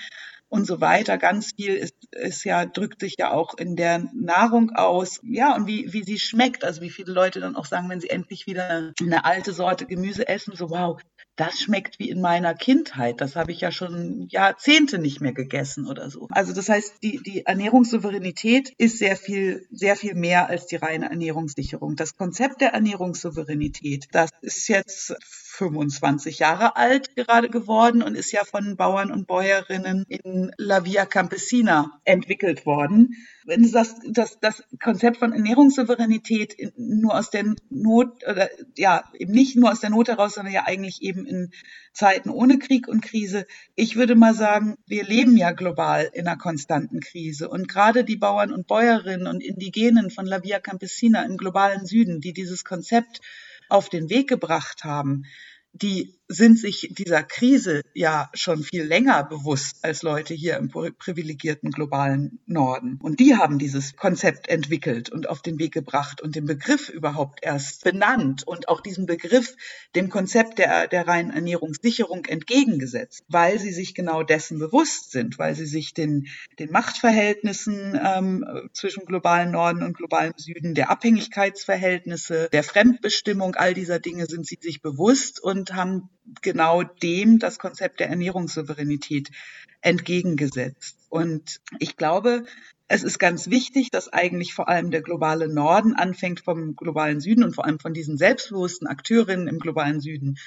und 0.54 0.68
so 0.68 0.80
weiter. 0.80 1.18
Ganz 1.18 1.54
viel 1.56 1.74
ist, 1.74 1.96
ist 2.12 2.44
ja, 2.44 2.68
drückt 2.68 3.02
sich 3.02 3.16
ja 3.18 3.32
auch 3.32 3.58
in 3.58 3.76
der 3.76 4.08
Nahrung 4.14 4.70
aus. 4.76 5.20
Ja, 5.24 5.56
und 5.56 5.66
wie, 5.66 5.92
wie 5.94 6.04
sie 6.04 6.20
schmeckt. 6.20 6.64
Also 6.64 6.82
wie 6.82 6.92
viele 6.92 7.12
Leute 7.12 7.40
dann 7.40 7.56
auch 7.56 7.66
sagen, 7.66 7.90
wenn 7.90 8.00
sie 8.00 8.12
endlich 8.12 8.46
wieder 8.46 8.94
eine 9.02 9.26
alte 9.26 9.52
Sorte 9.52 9.88
Gemüse 9.88 10.28
essen, 10.28 10.56
so 10.56 10.70
wow, 10.70 11.02
das 11.36 11.60
schmeckt 11.60 11.98
wie 11.98 12.12
in 12.12 12.22
meiner 12.22 12.54
Kindheit. 12.54 13.20
Das 13.20 13.36
habe 13.36 13.52
ich 13.52 13.62
ja 13.62 13.72
schon 13.72 14.28
Jahrzehnte 14.30 15.00
nicht 15.00 15.22
mehr 15.22 15.34
gegessen 15.34 15.88
oder 15.88 16.12
so. 16.12 16.28
Also 16.30 16.54
das 16.54 16.70
heißt, 16.70 17.02
die, 17.02 17.20
die 17.24 17.48
Ernährungssouveränität 17.48 18.74
ist 18.78 19.00
sehr 19.00 19.18
viel, 19.18 19.66
sehr 19.72 19.96
viel 19.96 20.14
mehr 20.14 20.50
als 20.50 20.68
die 20.68 20.76
reine 20.76 21.10
Ernährungssicherung. 21.10 21.96
Das 21.96 22.16
Konzept 22.16 22.62
der 22.62 22.74
Ernährungssouveränität, 22.74 24.06
das 24.12 24.30
ist 24.42 24.68
jetzt 24.68 25.16
25 25.54 26.40
Jahre 26.40 26.76
alt 26.78 27.16
gerade 27.16 27.48
geworden 27.48 28.02
und 28.02 28.16
ist 28.16 28.32
ja 28.32 28.44
von 28.44 28.76
Bauern 28.76 29.12
und 29.12 29.28
Bäuerinnen 29.28 30.04
in 30.08 30.52
La 30.58 30.84
Via 30.84 31.06
Campesina 31.06 32.00
entwickelt 32.06 32.66
worden. 32.66 33.16
Wenn 33.46 33.62
du 33.62 33.70
sagst, 33.70 33.98
das 34.10 34.64
Konzept 34.82 35.18
von 35.18 35.32
Ernährungssouveränität 35.32 36.74
nur 36.76 37.16
aus 37.16 37.30
der 37.30 37.54
Not 37.70 38.24
oder 38.28 38.50
ja, 38.78 39.04
eben 39.14 39.32
nicht 39.32 39.56
nur 39.56 39.72
aus 39.72 39.80
der 39.80 39.92
Not 39.92 40.08
heraus, 40.08 40.34
sondern 40.34 40.54
ja 40.54 40.64
eigentlich 40.66 41.04
eben 41.04 41.28
in 41.28 41.52
Zeiten 41.94 42.32
ohne 42.32 42.58
Krieg 42.58 42.88
und 42.88 43.02
Krise. 43.02 43.46
Ich 43.76 43.96
würde 43.96 44.16
mal 44.16 44.34
sagen, 44.34 44.78
wir 44.88 45.04
leben 45.04 45.38
ja 45.38 45.52
global 45.52 46.10
in 46.14 46.28
einer 46.28 46.38
konstanten 46.38 47.00
Krise 47.00 47.48
und 47.48 47.68
gerade 47.68 48.04
die 48.04 48.18
Bauern 48.18 48.52
und 48.52 48.66
Bäuerinnen 48.66 49.28
und 49.28 49.44
Indigenen 49.44 50.10
von 50.10 50.26
La 50.26 50.44
Via 50.44 50.60
Campesina 50.60 51.24
im 51.24 51.38
globalen 51.38 51.86
Süden, 51.86 52.22
die 52.22 52.34
dieses 52.34 52.64
Konzept 52.64 53.22
auf 53.70 53.90
den 53.90 54.10
Weg 54.10 54.28
gebracht 54.30 54.84
haben, 54.84 55.26
die 55.74 56.20
sind 56.28 56.58
sich 56.58 56.90
dieser 56.92 57.24
Krise 57.24 57.82
ja 57.94 58.30
schon 58.34 58.64
viel 58.64 58.84
länger 58.84 59.24
bewusst 59.24 59.78
als 59.82 60.04
Leute 60.04 60.34
hier 60.34 60.58
im 60.58 60.70
privilegierten 60.70 61.70
globalen 61.70 62.40
Norden. 62.46 62.98
Und 63.02 63.20
die 63.20 63.36
haben 63.36 63.60
dieses 63.60 63.96
Konzept 63.96 64.48
entwickelt 64.48 65.10
und 65.10 65.30
auf 65.30 65.42
den 65.42 65.60
Weg 65.60 65.74
gebracht 65.74 66.22
und 66.22 66.36
den 66.36 66.46
Begriff 66.46 66.90
überhaupt 66.90 67.40
erst 67.42 67.84
benannt 67.84 68.48
und 68.48 68.70
auch 68.70 68.82
diesen 68.82 69.06
Begriff 69.06 69.56
dem 69.96 70.10
Konzept 70.10 70.60
der, 70.60 70.88
der 70.88 71.08
reinen 71.08 71.32
Ernährungssicherung 71.32 72.26
entgegengesetzt, 72.26 73.24
weil 73.28 73.60
sie 73.60 73.74
sich 73.74 73.94
genau 73.94 74.24
dessen 74.24 74.60
bewusst 74.60 75.12
sind, 75.12 75.38
weil 75.38 75.56
sie 75.56 75.66
sich 75.66 75.94
den, 75.94 76.28
den 76.58 76.72
Machtverhältnissen 76.72 78.00
ähm, 78.02 78.70
zwischen 78.74 79.06
globalen 79.06 79.52
Norden 79.52 79.84
und 79.84 79.98
globalen 79.98 80.34
Süden, 80.38 80.74
der 80.74 80.90
Abhängigkeitsverhältnisse, 80.90 82.50
der 82.52 82.64
Fremdbestimmung, 82.64 83.56
all 83.56 83.74
dieser 83.74 84.00
Dinge 84.00 84.26
sind 84.26 84.46
sie 84.46 84.58
sich 84.62 84.82
bewusst 84.82 85.42
und 85.42 85.74
haben 85.76 86.10
genau 86.42 86.84
dem 86.84 87.40
das 87.40 87.60
Konzept 87.60 88.00
der 88.00 88.10
Ernährungssouveränität 88.10 89.32
entgegengesetzt. 89.82 90.98
Und 91.10 91.60
ich 91.80 91.98
glaube, 91.98 92.46
es 92.88 93.04
ist 93.04 93.20
ganz 93.20 93.50
wichtig, 93.50 93.92
dass 93.92 94.12
eigentlich 94.12 94.54
vor 94.54 94.68
allem 94.70 94.92
der 94.92 95.02
globale 95.02 95.48
Norden 95.48 95.94
anfängt 95.94 96.42
vom 96.42 96.76
globalen 96.76 97.20
Süden 97.20 97.44
und 97.44 97.56
vor 97.56 97.66
allem 97.66 97.80
von 97.80 97.94
diesen 97.94 98.18
selbstbewussten 98.18 98.88
Akteurinnen 98.88 99.48
im 99.48 99.60
globalen 99.60 100.00
Süden 100.00 100.38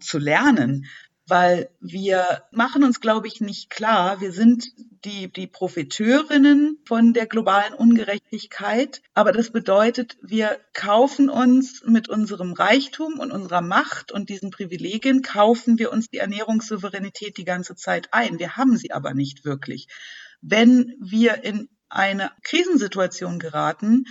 zu 0.00 0.18
lernen, 0.18 0.86
weil 1.32 1.70
wir 1.80 2.42
machen 2.50 2.84
uns, 2.84 3.00
glaube 3.00 3.26
ich, 3.26 3.40
nicht 3.40 3.70
klar, 3.70 4.20
wir 4.20 4.32
sind 4.32 4.66
die, 5.06 5.32
die 5.32 5.46
Profiteurinnen 5.46 6.76
von 6.84 7.14
der 7.14 7.24
globalen 7.24 7.72
Ungerechtigkeit, 7.72 9.00
aber 9.14 9.32
das 9.32 9.48
bedeutet, 9.48 10.18
wir 10.20 10.60
kaufen 10.74 11.30
uns 11.30 11.84
mit 11.86 12.10
unserem 12.10 12.52
Reichtum 12.52 13.18
und 13.18 13.32
unserer 13.32 13.62
Macht 13.62 14.12
und 14.12 14.28
diesen 14.28 14.50
Privilegien, 14.50 15.22
kaufen 15.22 15.78
wir 15.78 15.90
uns 15.90 16.10
die 16.10 16.18
Ernährungssouveränität 16.18 17.38
die 17.38 17.46
ganze 17.46 17.76
Zeit 17.76 18.08
ein. 18.12 18.38
Wir 18.38 18.58
haben 18.58 18.76
sie 18.76 18.92
aber 18.92 19.14
nicht 19.14 19.46
wirklich. 19.46 19.88
Wenn 20.42 20.92
wir 21.00 21.44
in 21.44 21.70
eine 21.88 22.30
Krisensituation 22.42 23.38
geraten, 23.38 24.04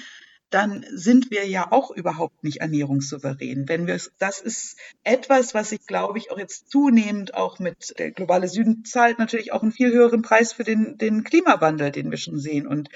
dann 0.51 0.85
sind 0.93 1.31
wir 1.31 1.47
ja 1.47 1.71
auch 1.71 1.91
überhaupt 1.91 2.43
nicht 2.43 2.57
ernährungssouverän. 2.57 3.67
Wenn 3.67 3.87
wir 3.87 3.99
das 4.19 4.39
ist 4.39 4.77
etwas, 5.03 5.53
was 5.53 5.71
ich 5.71 5.87
glaube 5.87 6.19
ich 6.19 6.29
auch 6.29 6.37
jetzt 6.37 6.69
zunehmend 6.69 7.33
auch 7.33 7.59
mit 7.59 7.97
der 7.97 8.11
globale 8.11 8.47
Süden 8.47 8.83
zahlt 8.85 9.17
natürlich 9.17 9.53
auch 9.53 9.63
einen 9.63 9.71
viel 9.71 9.91
höheren 9.91 10.21
Preis 10.21 10.53
für 10.53 10.63
den, 10.63 10.97
den 10.97 11.23
Klimawandel, 11.23 11.91
den 11.91 12.11
wir 12.11 12.17
schon 12.17 12.37
sehen 12.37 12.67
und 12.67 12.89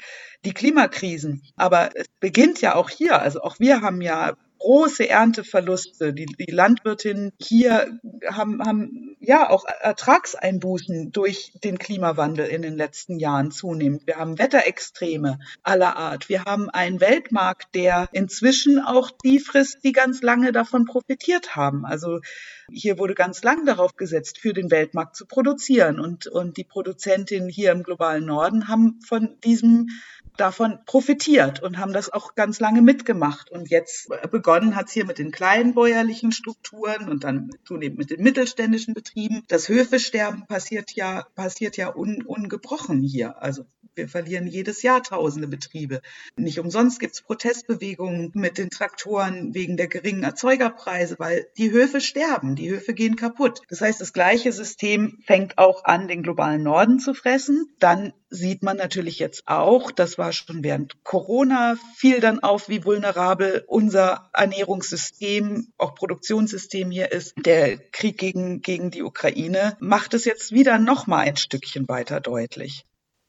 die 0.44 0.54
Klimakrisen. 0.54 1.42
Aber 1.56 1.90
es 1.96 2.08
beginnt 2.20 2.62
ja 2.62 2.76
auch 2.76 2.90
hier. 2.90 3.22
Also 3.22 3.42
auch 3.42 3.60
wir 3.60 3.82
haben 3.82 4.02
ja 4.02 4.36
große 4.60 5.08
Ernteverluste. 5.08 6.14
Die, 6.14 6.26
die 6.26 6.52
Landwirtinnen 6.52 7.32
hier 7.40 8.00
haben, 8.28 8.62
haben 8.62 9.16
ja 9.20 9.50
auch 9.50 9.66
Ertragseinbußen 9.66 11.12
durch 11.12 11.54
den 11.64 11.78
Klimawandel 11.78 12.48
in 12.48 12.62
den 12.62 12.76
letzten 12.76 13.20
Jahren 13.20 13.52
zunehmend. 13.52 14.08
Wir 14.08 14.18
haben 14.18 14.38
Wetterextreme 14.40 15.40
aller 15.64 15.96
Art. 15.98 16.30
Wir 16.30 16.44
haben 16.46 16.70
einen 16.70 17.02
Weltmarkt, 17.02 17.76
der 17.76 18.10
inzwischen 18.12 18.80
auch 18.80 19.12
die 19.24 19.40
frisst, 19.40 19.84
die 19.84 19.92
ganz 19.92 20.22
lange 20.22 20.52
davon 20.52 20.86
profitiert 20.86 21.56
haben. 21.56 21.86
Also 21.86 22.20
hier 22.72 22.98
wurde 22.98 23.14
ganz 23.14 23.44
lang 23.44 23.66
darauf 23.66 23.96
gesetzt, 23.96 24.40
für 24.40 24.54
den 24.54 24.72
Weltmarkt 24.72 25.16
zu 25.16 25.26
produzieren. 25.26 26.00
Und, 26.00 26.28
und 26.28 26.58
die 26.58 26.64
Produzentinnen 26.64 27.50
hier 27.50 27.72
im 27.72 27.84
globalen 27.84 28.26
Norden 28.26 28.68
haben 28.68 29.00
von 29.02 29.38
diesem 29.44 29.90
davon 30.38 30.80
profitiert 30.86 31.62
und 31.62 31.78
haben 31.78 31.94
das 31.94 32.12
auch 32.12 32.36
ganz 32.36 32.60
lange 32.60 32.82
mitgemacht. 32.82 33.52
Und 33.52 33.70
jetzt 33.70 34.10
begonnen 34.32 34.76
hat 34.76 34.88
es 34.88 34.94
hier 34.94 35.06
mit 35.06 35.18
den 35.18 35.32
kleinen 35.32 35.74
bäuerlichen 35.74 36.32
Strukturen 36.32 37.10
und 37.10 37.24
dann 37.24 37.50
zunehmend 37.66 37.98
mit 37.98 38.10
den 38.10 38.24
mittelständischen 38.24 38.94
Betrieben. 38.94 39.44
Das 39.48 39.70
Höfesterben 39.70 40.48
passiert 40.48 40.92
ja, 40.94 41.26
passiert 41.36 41.78
ja 41.78 41.96
un, 41.96 42.24
ungebrochen 42.24 43.02
hier. 43.02 43.42
Also 43.42 43.66
wir 43.96 44.08
verlieren 44.08 44.48
jedes 44.48 44.82
Jahr 44.82 45.02
tausende 45.02 45.48
Betriebe. 45.48 46.02
Nicht 46.36 46.60
umsonst 46.60 47.00
gibt 47.00 47.14
es 47.14 47.22
Protestbewegungen 47.22 48.32
mit 48.34 48.58
den 48.58 48.70
Traktoren 48.70 49.54
wegen 49.54 49.78
der 49.78 49.88
geringen 49.88 50.24
Erzeugerpreise, 50.24 51.16
weil 51.20 51.48
die 51.58 51.72
Höfe 51.72 52.02
sterben, 52.02 52.56
die 52.56 52.70
Höfe 52.70 52.94
gehen 52.94 53.16
kaputt. 53.16 53.62
Das 53.70 53.82
heißt, 53.82 54.02
das 54.02 54.14
gleiche 54.14 54.52
System 54.52 55.20
fängt 55.26 55.58
auch 55.58 55.86
an, 55.86 56.08
den 56.08 56.24
globalen 56.24 56.64
Norden 56.64 57.00
zu 57.00 57.14
fressen. 57.14 57.68
Dann 57.80 58.14
sieht 58.30 58.64
man 58.64 58.78
natürlich 58.78 59.20
jetzt 59.20 59.44
auch, 59.48 59.92
das 59.92 60.18
war 60.18 60.34
schon 60.34 60.64
während 60.64 61.04
Corona, 61.04 61.76
fiel 61.96 62.20
dann 62.20 62.40
auf, 62.40 62.70
wie 62.70 62.84
vulnerabel 62.84 63.64
unser 63.68 64.30
Ernährungssystem, 64.34 65.72
auch 65.78 65.96
Produktionssystem 65.96 66.92
hier 66.92 67.12
ist. 67.12 67.34
Der 67.38 67.78
Krieg 67.78 68.18
gegen, 68.18 68.62
gegen 68.62 68.92
die 68.92 69.04
Ukraine 69.04 69.78
macht 69.80 70.14
es 70.14 70.26
jetzt 70.26 70.52
wieder 70.52 70.78
noch 70.78 71.08
mal 71.08 71.20
ein 71.20 71.38
Stückchen 71.38 71.88
weiter 71.88 72.20
deutlich. 72.20 72.86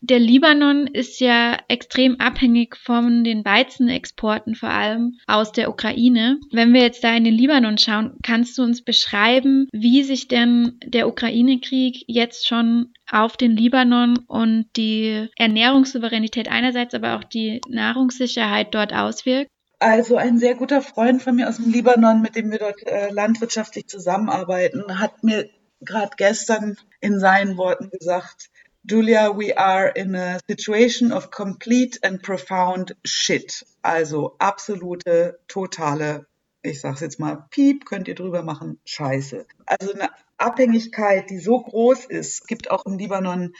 Der 0.08 0.20
Libanon 0.20 0.86
ist 0.86 1.18
ja 1.18 1.58
extrem 1.66 2.20
abhängig 2.20 2.76
von 2.76 3.24
den 3.24 3.44
Weizenexporten, 3.44 4.54
vor 4.54 4.68
allem 4.68 5.18
aus 5.26 5.50
der 5.50 5.68
Ukraine. 5.68 6.38
Wenn 6.52 6.72
wir 6.72 6.82
jetzt 6.82 7.02
da 7.02 7.16
in 7.16 7.24
den 7.24 7.34
Libanon 7.34 7.76
schauen, 7.76 8.16
kannst 8.22 8.56
du 8.56 8.62
uns 8.62 8.84
beschreiben, 8.84 9.66
wie 9.72 10.04
sich 10.04 10.28
denn 10.28 10.78
der 10.84 11.08
Ukraine-Krieg 11.08 12.04
jetzt 12.06 12.46
schon 12.46 12.92
auf 13.10 13.36
den 13.36 13.56
Libanon 13.56 14.16
und 14.28 14.66
die 14.76 15.26
Ernährungssouveränität 15.34 16.48
einerseits, 16.48 16.94
aber 16.94 17.16
auch 17.16 17.24
die 17.24 17.60
Nahrungssicherheit 17.68 18.72
dort 18.76 18.92
auswirkt? 18.92 19.50
Also 19.80 20.16
ein 20.16 20.38
sehr 20.38 20.54
guter 20.54 20.82
Freund 20.82 21.20
von 21.20 21.34
mir 21.34 21.48
aus 21.48 21.56
dem 21.56 21.72
Libanon, 21.72 22.22
mit 22.22 22.36
dem 22.36 22.52
wir 22.52 22.60
dort 22.60 22.80
äh, 22.86 23.10
landwirtschaftlich 23.10 23.88
zusammenarbeiten, 23.88 25.00
hat 25.00 25.24
mir 25.24 25.50
gerade 25.80 26.12
gestern 26.16 26.76
in 27.00 27.18
seinen 27.18 27.56
Worten 27.56 27.90
gesagt, 27.90 28.50
Julia, 28.88 29.32
we 29.32 29.52
are 29.52 29.88
in 29.88 30.14
a 30.14 30.38
situation 30.48 31.10
of 31.10 31.32
complete 31.32 31.98
and 32.04 32.22
profound 32.22 32.94
shit. 33.04 33.64
Also 33.82 34.36
absolute, 34.38 35.40
totale, 35.48 36.26
ich 36.62 36.80
sag's 36.80 37.00
jetzt 37.00 37.18
mal, 37.18 37.48
Piep, 37.50 37.84
könnt 37.84 38.06
ihr 38.06 38.14
drüber 38.14 38.44
machen, 38.44 38.78
Scheiße. 38.84 39.44
Also 39.66 39.92
eine 39.92 40.10
Abhängigkeit, 40.38 41.30
die 41.30 41.38
so 41.38 41.60
groß 41.62 42.04
ist. 42.04 42.46
Gibt 42.46 42.70
auch 42.70 42.86
im 42.86 42.96
Libanon 42.96 43.54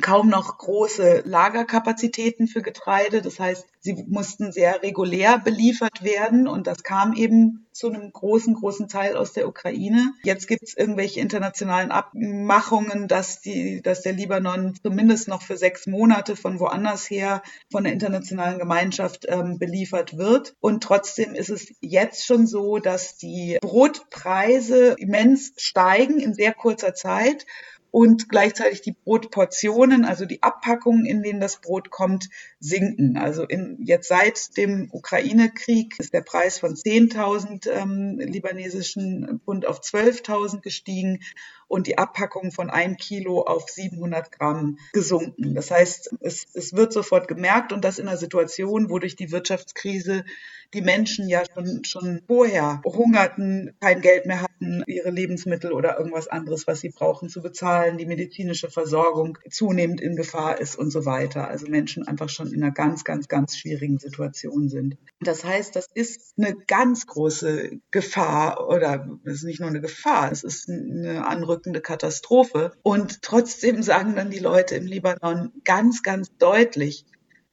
kaum 0.00 0.28
noch 0.28 0.58
große 0.58 1.22
Lagerkapazitäten 1.24 2.46
für 2.46 2.62
Getreide. 2.62 3.22
Das 3.22 3.38
heißt, 3.38 3.66
sie 3.80 4.04
mussten 4.08 4.52
sehr 4.52 4.82
regulär 4.82 5.38
beliefert 5.38 6.02
werden 6.02 6.46
und 6.46 6.66
das 6.66 6.82
kam 6.82 7.12
eben 7.14 7.66
zu 7.72 7.88
einem 7.88 8.12
großen, 8.12 8.54
großen 8.54 8.88
Teil 8.88 9.16
aus 9.16 9.32
der 9.32 9.48
Ukraine. 9.48 10.12
Jetzt 10.22 10.48
gibt 10.48 10.62
es 10.62 10.76
irgendwelche 10.76 11.20
internationalen 11.20 11.90
Abmachungen, 11.90 13.08
dass, 13.08 13.40
die, 13.40 13.80
dass 13.80 14.02
der 14.02 14.12
Libanon 14.12 14.74
zumindest 14.82 15.28
noch 15.28 15.42
für 15.42 15.56
sechs 15.56 15.86
Monate 15.86 16.36
von 16.36 16.60
woanders 16.60 17.08
her 17.08 17.42
von 17.70 17.84
der 17.84 17.92
internationalen 17.92 18.58
Gemeinschaft 18.58 19.26
ähm, 19.28 19.58
beliefert 19.58 20.18
wird. 20.18 20.54
Und 20.60 20.82
trotzdem 20.82 21.34
ist 21.34 21.48
es 21.48 21.72
jetzt 21.80 22.26
schon 22.26 22.46
so, 22.46 22.78
dass 22.78 23.16
die 23.16 23.58
Brotpreise 23.62 24.96
immens 24.98 25.52
steigen 25.56 26.18
in 26.18 26.34
sehr 26.34 26.52
kurzer 26.52 26.94
Zeit 26.94 27.46
und 27.90 28.28
gleichzeitig 28.28 28.82
die 28.82 28.92
Brotportionen, 28.92 30.04
also 30.04 30.24
die 30.24 30.42
Abpackungen, 30.42 31.04
in 31.04 31.22
denen 31.22 31.40
das 31.40 31.60
Brot 31.60 31.90
kommt, 31.90 32.28
sinken. 32.60 33.16
Also 33.16 33.44
in, 33.44 33.78
jetzt 33.84 34.08
seit 34.08 34.56
dem 34.56 34.88
Ukraine-Krieg 34.92 35.96
ist 35.98 36.12
der 36.12 36.20
Preis 36.20 36.58
von 36.58 36.74
10.000 36.74 37.68
ähm, 37.70 38.18
libanesischen 38.18 39.40
Pfund 39.44 39.66
auf 39.66 39.80
12.000 39.80 40.60
gestiegen 40.60 41.20
und 41.66 41.86
die 41.86 41.98
Abpackung 41.98 42.50
von 42.50 42.68
einem 42.68 42.96
Kilo 42.96 43.42
auf 43.42 43.68
700 43.68 44.32
Gramm 44.32 44.78
gesunken. 44.92 45.54
Das 45.54 45.70
heißt, 45.70 46.16
es, 46.20 46.46
es 46.52 46.72
wird 46.72 46.92
sofort 46.92 47.28
gemerkt 47.28 47.72
und 47.72 47.84
das 47.84 47.98
in 47.98 48.08
einer 48.08 48.16
Situation, 48.16 48.90
wo 48.90 48.98
durch 48.98 49.16
die 49.16 49.30
Wirtschaftskrise 49.30 50.24
die 50.72 50.82
Menschen 50.82 51.28
ja 51.28 51.42
schon, 51.52 51.84
schon 51.84 52.22
vorher 52.26 52.80
hungerten, 52.84 53.74
kein 53.80 54.00
Geld 54.00 54.26
mehr 54.26 54.42
hatten, 54.42 54.84
ihre 54.86 55.10
Lebensmittel 55.10 55.72
oder 55.72 55.98
irgendwas 55.98 56.28
anderes, 56.28 56.66
was 56.66 56.80
sie 56.80 56.90
brauchen, 56.90 57.28
zu 57.28 57.42
bezahlen, 57.42 57.98
die 57.98 58.06
medizinische 58.06 58.70
Versorgung 58.70 59.38
zunehmend 59.50 60.00
in 60.00 60.16
Gefahr 60.16 60.60
ist 60.60 60.76
und 60.76 60.90
so 60.90 61.04
weiter. 61.04 61.48
Also 61.48 61.66
Menschen 61.66 62.06
einfach 62.06 62.28
schon 62.28 62.52
in 62.52 62.62
einer 62.62 62.72
ganz, 62.72 63.04
ganz, 63.04 63.26
ganz 63.26 63.56
schwierigen 63.56 63.98
Situation 63.98 64.68
sind. 64.68 64.96
Das 65.20 65.44
heißt, 65.44 65.74
das 65.74 65.88
ist 65.92 66.34
eine 66.38 66.54
ganz 66.54 67.06
große 67.06 67.80
Gefahr 67.90 68.68
oder 68.68 69.08
es 69.24 69.34
ist 69.34 69.44
nicht 69.44 69.60
nur 69.60 69.68
eine 69.68 69.80
Gefahr, 69.80 70.30
es 70.30 70.44
ist 70.44 70.68
eine 70.68 71.26
anrückende 71.26 71.80
Katastrophe. 71.80 72.72
Und 72.82 73.22
trotzdem 73.22 73.82
sagen 73.82 74.14
dann 74.14 74.30
die 74.30 74.38
Leute 74.38 74.76
im 74.76 74.86
Libanon 74.86 75.52
ganz, 75.64 76.02
ganz 76.02 76.36
deutlich, 76.36 77.06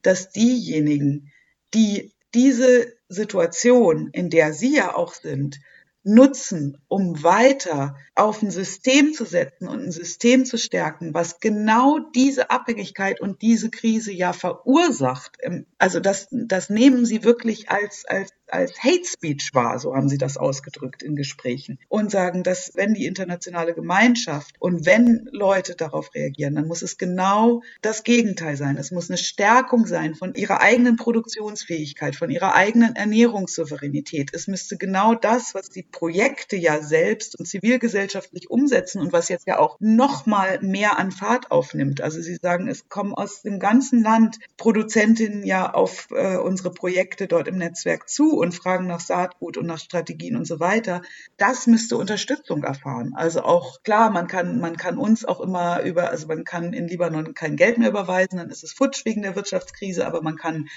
dass 0.03 0.29
diejenigen, 0.29 1.31
die 1.73 2.13
diese 2.33 2.96
Situation, 3.09 4.09
in 4.11 4.29
der 4.29 4.53
Sie 4.53 4.75
ja 4.75 4.95
auch 4.95 5.13
sind, 5.13 5.59
nutzen, 6.07 6.77
um 6.87 7.21
weiter 7.21 7.97
auf 8.15 8.41
ein 8.41 8.49
System 8.49 9.13
zu 9.13 9.25
setzen 9.25 9.67
und 9.67 9.81
ein 9.83 9.91
System 9.91 10.45
zu 10.45 10.57
stärken, 10.57 11.13
was 11.13 11.41
genau 11.41 11.99
diese 12.15 12.49
Abhängigkeit 12.49 13.19
und 13.19 13.41
diese 13.41 13.69
Krise 13.69 14.13
ja 14.13 14.31
verursacht. 14.31 15.37
Also 15.77 15.99
das, 15.99 16.27
das 16.31 16.69
nehmen 16.69 17.05
Sie 17.05 17.23
wirklich 17.25 17.69
als, 17.69 18.05
als 18.05 18.29
als 18.49 18.77
Hate 18.83 19.05
Speech 19.05 19.53
war, 19.53 19.79
so 19.79 19.95
haben 19.95 20.09
sie 20.09 20.17
das 20.17 20.37
ausgedrückt 20.37 21.03
in 21.03 21.15
Gesprächen, 21.15 21.79
und 21.89 22.11
sagen, 22.11 22.43
dass 22.43 22.71
wenn 22.75 22.93
die 22.93 23.05
internationale 23.05 23.73
Gemeinschaft 23.73 24.55
und 24.59 24.85
wenn 24.85 25.27
Leute 25.31 25.75
darauf 25.75 26.13
reagieren, 26.13 26.55
dann 26.55 26.67
muss 26.67 26.81
es 26.81 26.97
genau 26.97 27.61
das 27.81 28.03
Gegenteil 28.03 28.57
sein. 28.57 28.77
Es 28.77 28.91
muss 28.91 29.09
eine 29.09 29.17
Stärkung 29.17 29.85
sein 29.85 30.15
von 30.15 30.33
ihrer 30.35 30.61
eigenen 30.61 30.95
Produktionsfähigkeit, 30.95 32.15
von 32.15 32.29
ihrer 32.29 32.53
eigenen 32.55 32.95
Ernährungssouveränität. 32.95 34.31
Es 34.33 34.47
müsste 34.47 34.77
genau 34.77 35.15
das, 35.15 35.53
was 35.53 35.69
die 35.69 35.83
Projekte 35.83 36.55
ja 36.55 36.81
selbst 36.81 37.37
und 37.37 37.45
zivilgesellschaftlich 37.45 38.49
umsetzen 38.49 39.01
und 39.01 39.13
was 39.13 39.29
jetzt 39.29 39.47
ja 39.47 39.59
auch 39.59 39.77
noch 39.79 40.25
mal 40.25 40.59
mehr 40.61 40.99
an 40.99 41.11
Fahrt 41.11 41.51
aufnimmt. 41.51 42.01
Also 42.01 42.21
sie 42.21 42.37
sagen, 42.41 42.67
es 42.67 42.89
kommen 42.89 43.13
aus 43.13 43.41
dem 43.41 43.59
ganzen 43.59 44.03
Land 44.03 44.37
Produzentinnen 44.57 45.45
ja 45.45 45.73
auf 45.73 46.07
äh, 46.11 46.37
unsere 46.37 46.71
Projekte 46.71 47.27
dort 47.27 47.47
im 47.47 47.57
Netzwerk 47.57 48.09
zu 48.09 48.36
und 48.37 48.53
fragen 48.53 48.87
nach 48.87 48.99
Saatgut 48.99 49.57
und 49.57 49.65
nach 49.65 49.79
Strategien 49.79 50.35
und 50.35 50.45
so 50.45 50.59
weiter. 50.59 51.01
Das 51.37 51.67
müsste 51.67 51.97
Unterstützung 51.97 52.63
erfahren. 52.63 53.13
Also 53.15 53.41
auch 53.41 53.83
klar, 53.83 54.09
man 54.09 54.27
kann, 54.27 54.59
man 54.59 54.77
kann 54.77 54.97
uns 54.97 55.25
auch 55.25 55.41
immer 55.41 55.81
über, 55.81 56.09
also 56.09 56.27
man 56.27 56.43
kann 56.43 56.73
in 56.73 56.87
Libanon 56.87 57.33
kein 57.33 57.55
Geld 57.55 57.77
mehr 57.77 57.89
überweisen, 57.89 58.37
dann 58.37 58.49
ist 58.49 58.63
es 58.63 58.73
futsch 58.73 59.05
wegen 59.05 59.21
der 59.21 59.35
Wirtschaftskrise, 59.35 60.05
aber 60.05 60.21
man 60.21 60.35
kann 60.35 60.67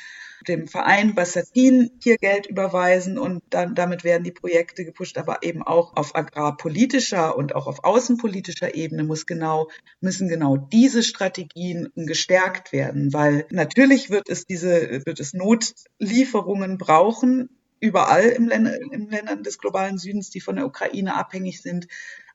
dem 0.49 0.69
Verein 0.69 1.15
Bassatin 1.15 1.91
hier 2.03 2.17
Geld 2.17 2.47
überweisen 2.47 3.19
und 3.19 3.43
dann 3.51 3.75
damit 3.75 4.05
werden 4.05 4.25
die 4.25 4.33
Projekte 4.33 4.85
gepusht, 4.85 5.19
aber 5.19 5.43
eben 5.43 5.63
auch 5.63 5.97
auf 5.97 6.15
agrarpolitischer 6.15 7.37
und 7.37 7.55
auch 7.55 7.67
auf 7.67 7.85
außenpolitischer 7.85 8.75
Ebene 8.75 9.05
muss 9.05 9.27
genau, 9.27 9.69
müssen 10.01 10.29
genau 10.29 10.57
diese 10.57 11.03
Strategien 11.03 11.91
gestärkt 11.95 12.73
werden, 12.73 13.13
weil 13.13 13.47
natürlich 13.51 14.11
wird 14.11 14.29
es 14.29 14.47
diese, 14.47 15.05
wird 15.05 15.21
es 15.21 15.35
Notlieferungen 15.35 16.79
brauchen, 16.79 17.51
überall 17.81 18.25
im 18.25 18.49
Länder, 18.49 18.79
in 18.81 19.11
Ländern 19.11 19.43
des 19.43 19.59
globalen 19.59 19.99
Südens, 19.99 20.31
die 20.31 20.41
von 20.41 20.57
der 20.57 20.67
Ukraine 20.67 21.17
abhängig 21.17 21.63
sind. 21.63 21.87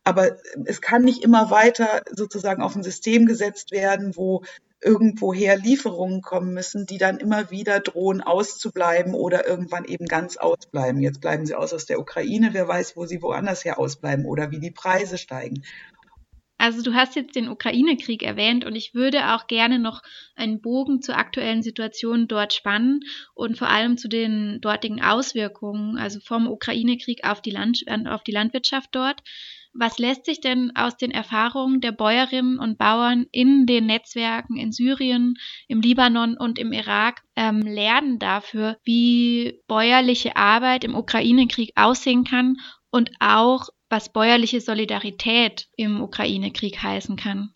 Aber 0.04 0.38
es 0.66 0.82
kann 0.82 1.04
nicht 1.04 1.24
immer 1.24 1.50
weiter 1.50 2.04
sozusagen 2.12 2.62
auf 2.62 2.76
ein 2.76 2.84
System 2.84 3.26
gesetzt 3.26 3.72
werden, 3.72 4.16
wo 4.16 4.44
irgendwoher 4.86 5.58
Lieferungen 5.58 6.22
kommen 6.22 6.54
müssen, 6.54 6.86
die 6.86 6.98
dann 6.98 7.18
immer 7.18 7.50
wieder 7.50 7.80
drohen 7.80 8.22
auszubleiben 8.22 9.14
oder 9.14 9.48
irgendwann 9.48 9.86
eben 9.86 10.06
ganz 10.06 10.38
ausbleiben. 10.38 11.02
Jetzt 11.02 11.22
bleiben 11.22 11.46
sie 11.46 11.56
aus 11.56 11.74
aus 11.74 11.86
der 11.86 12.00
Ukraine, 12.00 12.50
wer 12.54 12.68
weiß, 12.68 12.96
wo 12.96 13.06
sie 13.06 13.22
woanders 13.22 13.66
her 13.66 13.80
ausbleiben 13.80 14.26
oder 14.26 14.52
wie 14.52 14.60
die 14.60 14.72
Preise 14.72 15.18
steigen. 15.18 15.64
Also 16.58 16.82
du 16.82 16.94
hast 16.94 17.16
jetzt 17.16 17.36
den 17.36 17.50
Ukraine-Krieg 17.50 18.24
erwähnt 18.24 18.64
und 18.64 18.76
ich 18.76 18.94
würde 18.94 19.34
auch 19.34 19.48
gerne 19.48 19.78
noch 19.78 20.02
einen 20.36 20.62
Bogen 20.62 21.02
zur 21.02 21.18
aktuellen 21.18 21.62
Situation 21.62 22.28
dort 22.28 22.54
spannen 22.54 23.02
und 23.34 23.58
vor 23.58 23.68
allem 23.68 23.98
zu 23.98 24.08
den 24.08 24.62
dortigen 24.62 25.02
Auswirkungen, 25.02 25.98
also 25.98 26.20
vom 26.22 26.48
Ukraine-Krieg 26.48 27.26
auf 27.26 27.42
auf 28.08 28.24
die 28.24 28.32
Landwirtschaft 28.32 28.90
dort. 28.94 29.22
Was 29.78 30.00
lässt 30.00 30.26
sich 30.26 30.40
denn 30.40 30.72
aus 30.76 30.96
den 30.96 31.12
Erfahrungen 31.12 31.82
der 31.82 31.92
Bäuerinnen 31.92 32.60
und 32.60 32.78
Bauern 32.78 33.26
in 33.32 33.66
den 33.66 33.88
Netzwerken 33.88 34.56
in 34.56 34.72
Syrien, 34.72 35.36
im 35.68 35.82
Libanon 35.82 36.38
und 36.38 36.58
im 36.60 36.72
Irak 36.72 37.24
ähm, 37.36 37.62
lernen 37.62 38.18
dafür, 38.18 38.78
wie 38.84 39.60
bäuerliche 39.68 40.38
Arbeit 40.38 40.86
im 40.86 40.96
Ukraine-Krieg 40.96 41.74
aussehen 41.76 42.24
kann 42.24 42.56
und 42.90 43.12
auch 43.20 43.68
was 43.90 44.14
bäuerliche 44.14 44.62
Solidarität 44.62 45.68
im 45.76 46.02
Ukraine-Krieg 46.02 46.82
heißen 46.82 47.18
kann? 47.18 47.55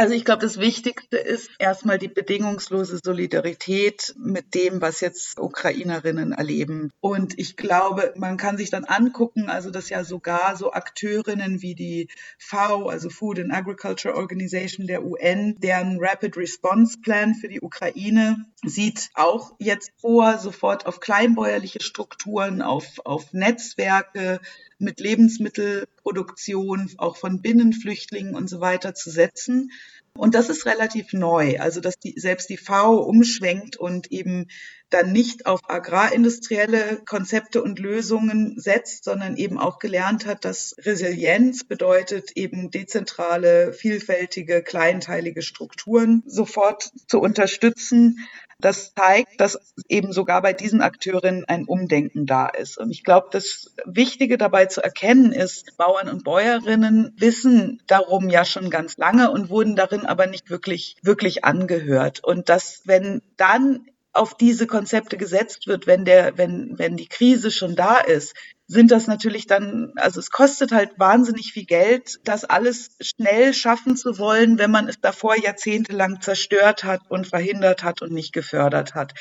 Also 0.00 0.14
ich 0.14 0.24
glaube, 0.24 0.40
das 0.40 0.56
Wichtigste 0.56 1.18
ist 1.18 1.50
erstmal 1.58 1.98
die 1.98 2.08
bedingungslose 2.08 3.00
Solidarität 3.04 4.14
mit 4.16 4.54
dem, 4.54 4.80
was 4.80 5.02
jetzt 5.02 5.38
Ukrainerinnen 5.38 6.32
erleben. 6.32 6.90
Und 7.00 7.38
ich 7.38 7.54
glaube, 7.54 8.14
man 8.16 8.38
kann 8.38 8.56
sich 8.56 8.70
dann 8.70 8.86
angucken, 8.86 9.50
also 9.50 9.70
dass 9.70 9.90
ja 9.90 10.02
sogar 10.02 10.56
so 10.56 10.72
Akteurinnen 10.72 11.60
wie 11.60 11.74
die 11.74 12.08
FAO, 12.38 12.88
also 12.88 13.10
Food 13.10 13.40
and 13.40 13.52
Agriculture 13.52 14.14
Organization 14.14 14.86
der 14.86 15.04
UN, 15.04 15.56
deren 15.58 15.98
Rapid 16.00 16.34
Response 16.38 16.98
Plan 17.02 17.34
für 17.34 17.48
die 17.48 17.60
Ukraine 17.60 18.46
sieht 18.64 19.10
auch 19.12 19.52
jetzt 19.58 19.92
vor, 19.98 20.38
sofort 20.38 20.86
auf 20.86 21.00
kleinbäuerliche 21.00 21.82
Strukturen, 21.82 22.62
auf, 22.62 23.00
auf 23.04 23.34
Netzwerke, 23.34 24.40
mit 24.80 25.00
Lebensmittelproduktion, 25.00 26.90
auch 26.98 27.16
von 27.16 27.42
Binnenflüchtlingen 27.42 28.34
und 28.34 28.48
so 28.48 28.60
weiter 28.60 28.94
zu 28.94 29.10
setzen. 29.10 29.70
Und 30.14 30.34
das 30.34 30.48
ist 30.48 30.66
relativ 30.66 31.12
neu, 31.12 31.58
also 31.60 31.80
dass 31.80 31.98
die, 31.98 32.18
selbst 32.18 32.50
die 32.50 32.56
FAO 32.56 32.96
umschwenkt 32.96 33.76
und 33.76 34.10
eben 34.10 34.48
dann 34.90 35.12
nicht 35.12 35.46
auf 35.46 35.60
agrarindustrielle 35.70 37.02
Konzepte 37.06 37.62
und 37.62 37.78
Lösungen 37.78 38.58
setzt, 38.58 39.04
sondern 39.04 39.36
eben 39.36 39.56
auch 39.56 39.78
gelernt 39.78 40.26
hat, 40.26 40.44
dass 40.44 40.74
Resilienz 40.78 41.62
bedeutet, 41.62 42.32
eben 42.34 42.72
dezentrale, 42.72 43.72
vielfältige, 43.72 44.62
kleinteilige 44.62 45.42
Strukturen 45.42 46.24
sofort 46.26 46.90
zu 47.06 47.20
unterstützen, 47.20 48.18
das 48.64 48.94
zeigt, 48.94 49.40
dass 49.40 49.58
eben 49.88 50.12
sogar 50.12 50.42
bei 50.42 50.52
diesen 50.52 50.82
Akteurinnen 50.82 51.44
ein 51.46 51.64
Umdenken 51.64 52.26
da 52.26 52.46
ist. 52.46 52.78
Und 52.78 52.90
ich 52.90 53.04
glaube, 53.04 53.28
das 53.30 53.74
Wichtige 53.84 54.38
dabei 54.38 54.66
zu 54.66 54.82
erkennen 54.82 55.32
ist, 55.32 55.76
Bauern 55.76 56.08
und 56.08 56.24
Bäuerinnen 56.24 57.14
wissen 57.16 57.82
darum 57.86 58.28
ja 58.28 58.44
schon 58.44 58.70
ganz 58.70 58.96
lange 58.96 59.30
und 59.30 59.50
wurden 59.50 59.76
darin 59.76 60.06
aber 60.06 60.26
nicht 60.26 60.50
wirklich, 60.50 60.96
wirklich 61.02 61.44
angehört. 61.44 62.22
Und 62.22 62.48
dass, 62.48 62.82
wenn 62.84 63.22
dann 63.36 63.86
auf 64.12 64.36
diese 64.36 64.66
Konzepte 64.66 65.16
gesetzt 65.16 65.66
wird, 65.66 65.86
wenn 65.86 66.04
der, 66.04 66.36
wenn, 66.36 66.78
wenn 66.78 66.96
die 66.96 67.06
Krise 67.06 67.50
schon 67.50 67.76
da 67.76 67.98
ist, 67.98 68.34
sind 68.70 68.92
das 68.92 69.08
natürlich 69.08 69.48
dann, 69.48 69.92
also 69.96 70.20
es 70.20 70.30
kostet 70.30 70.70
halt 70.70 70.90
wahnsinnig 70.96 71.52
viel 71.52 71.64
Geld, 71.64 72.20
das 72.22 72.44
alles 72.44 72.90
schnell 73.00 73.52
schaffen 73.52 73.96
zu 73.96 74.16
wollen, 74.16 74.58
wenn 74.58 74.70
man 74.70 74.88
es 74.88 75.00
davor 75.00 75.36
jahrzehntelang 75.36 76.20
zerstört 76.20 76.84
hat 76.84 77.00
und 77.08 77.26
verhindert 77.26 77.82
hat 77.82 78.00
und 78.00 78.12
nicht 78.12 78.32
gefördert 78.32 78.94
hat. 78.94 79.14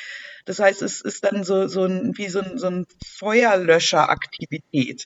Das 0.45 0.59
heißt, 0.59 0.83
es 0.83 1.01
ist 1.01 1.23
dann 1.23 1.43
so, 1.43 1.67
so 1.67 1.85
ein, 1.85 2.15
wie 2.15 2.29
so 2.29 2.41
ein, 2.41 2.59
so 2.59 2.67
ein 2.67 2.85
Feuerlöscheraktivität. 3.03 5.05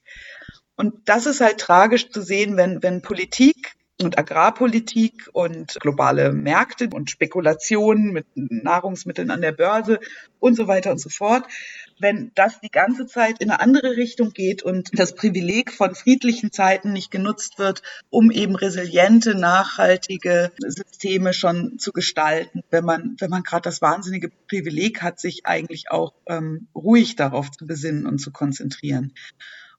Und 0.75 1.07
das 1.07 1.25
ist 1.25 1.39
halt 1.39 1.59
tragisch 1.59 2.09
zu 2.09 2.21
sehen, 2.21 2.57
wenn, 2.57 2.83
wenn 2.83 3.01
Politik 3.01 3.71
und 4.01 4.17
Agrarpolitik 4.17 5.29
und 5.33 5.77
globale 5.79 6.31
Märkte 6.33 6.89
und 6.91 7.09
Spekulationen 7.09 8.11
mit 8.11 8.25
Nahrungsmitteln 8.35 9.29
an 9.29 9.41
der 9.41 9.51
Börse 9.51 9.99
und 10.39 10.55
so 10.55 10.67
weiter 10.67 10.91
und 10.91 10.99
so 10.99 11.09
fort. 11.09 11.45
Wenn 11.99 12.31
das 12.35 12.59
die 12.59 12.71
ganze 12.71 13.05
Zeit 13.05 13.39
in 13.39 13.51
eine 13.51 13.61
andere 13.61 13.95
Richtung 13.95 14.31
geht 14.31 14.63
und 14.63 14.89
das 14.99 15.13
Privileg 15.15 15.71
von 15.71 15.93
friedlichen 15.93 16.51
Zeiten 16.51 16.91
nicht 16.91 17.11
genutzt 17.11 17.59
wird, 17.59 17.83
um 18.09 18.31
eben 18.31 18.55
resiliente, 18.55 19.35
nachhaltige 19.35 20.51
Systeme 20.57 21.33
schon 21.33 21.77
zu 21.77 21.91
gestalten, 21.91 22.63
wenn 22.71 22.83
man, 22.83 23.15
wenn 23.19 23.29
man 23.29 23.43
gerade 23.43 23.63
das 23.63 23.81
wahnsinnige 23.81 24.29
Privileg 24.47 25.01
hat, 25.01 25.19
sich 25.19 25.45
eigentlich 25.45 25.91
auch 25.91 26.13
ähm, 26.25 26.67
ruhig 26.75 27.15
darauf 27.15 27.51
zu 27.51 27.67
besinnen 27.67 28.07
und 28.07 28.17
zu 28.17 28.31
konzentrieren. 28.31 29.13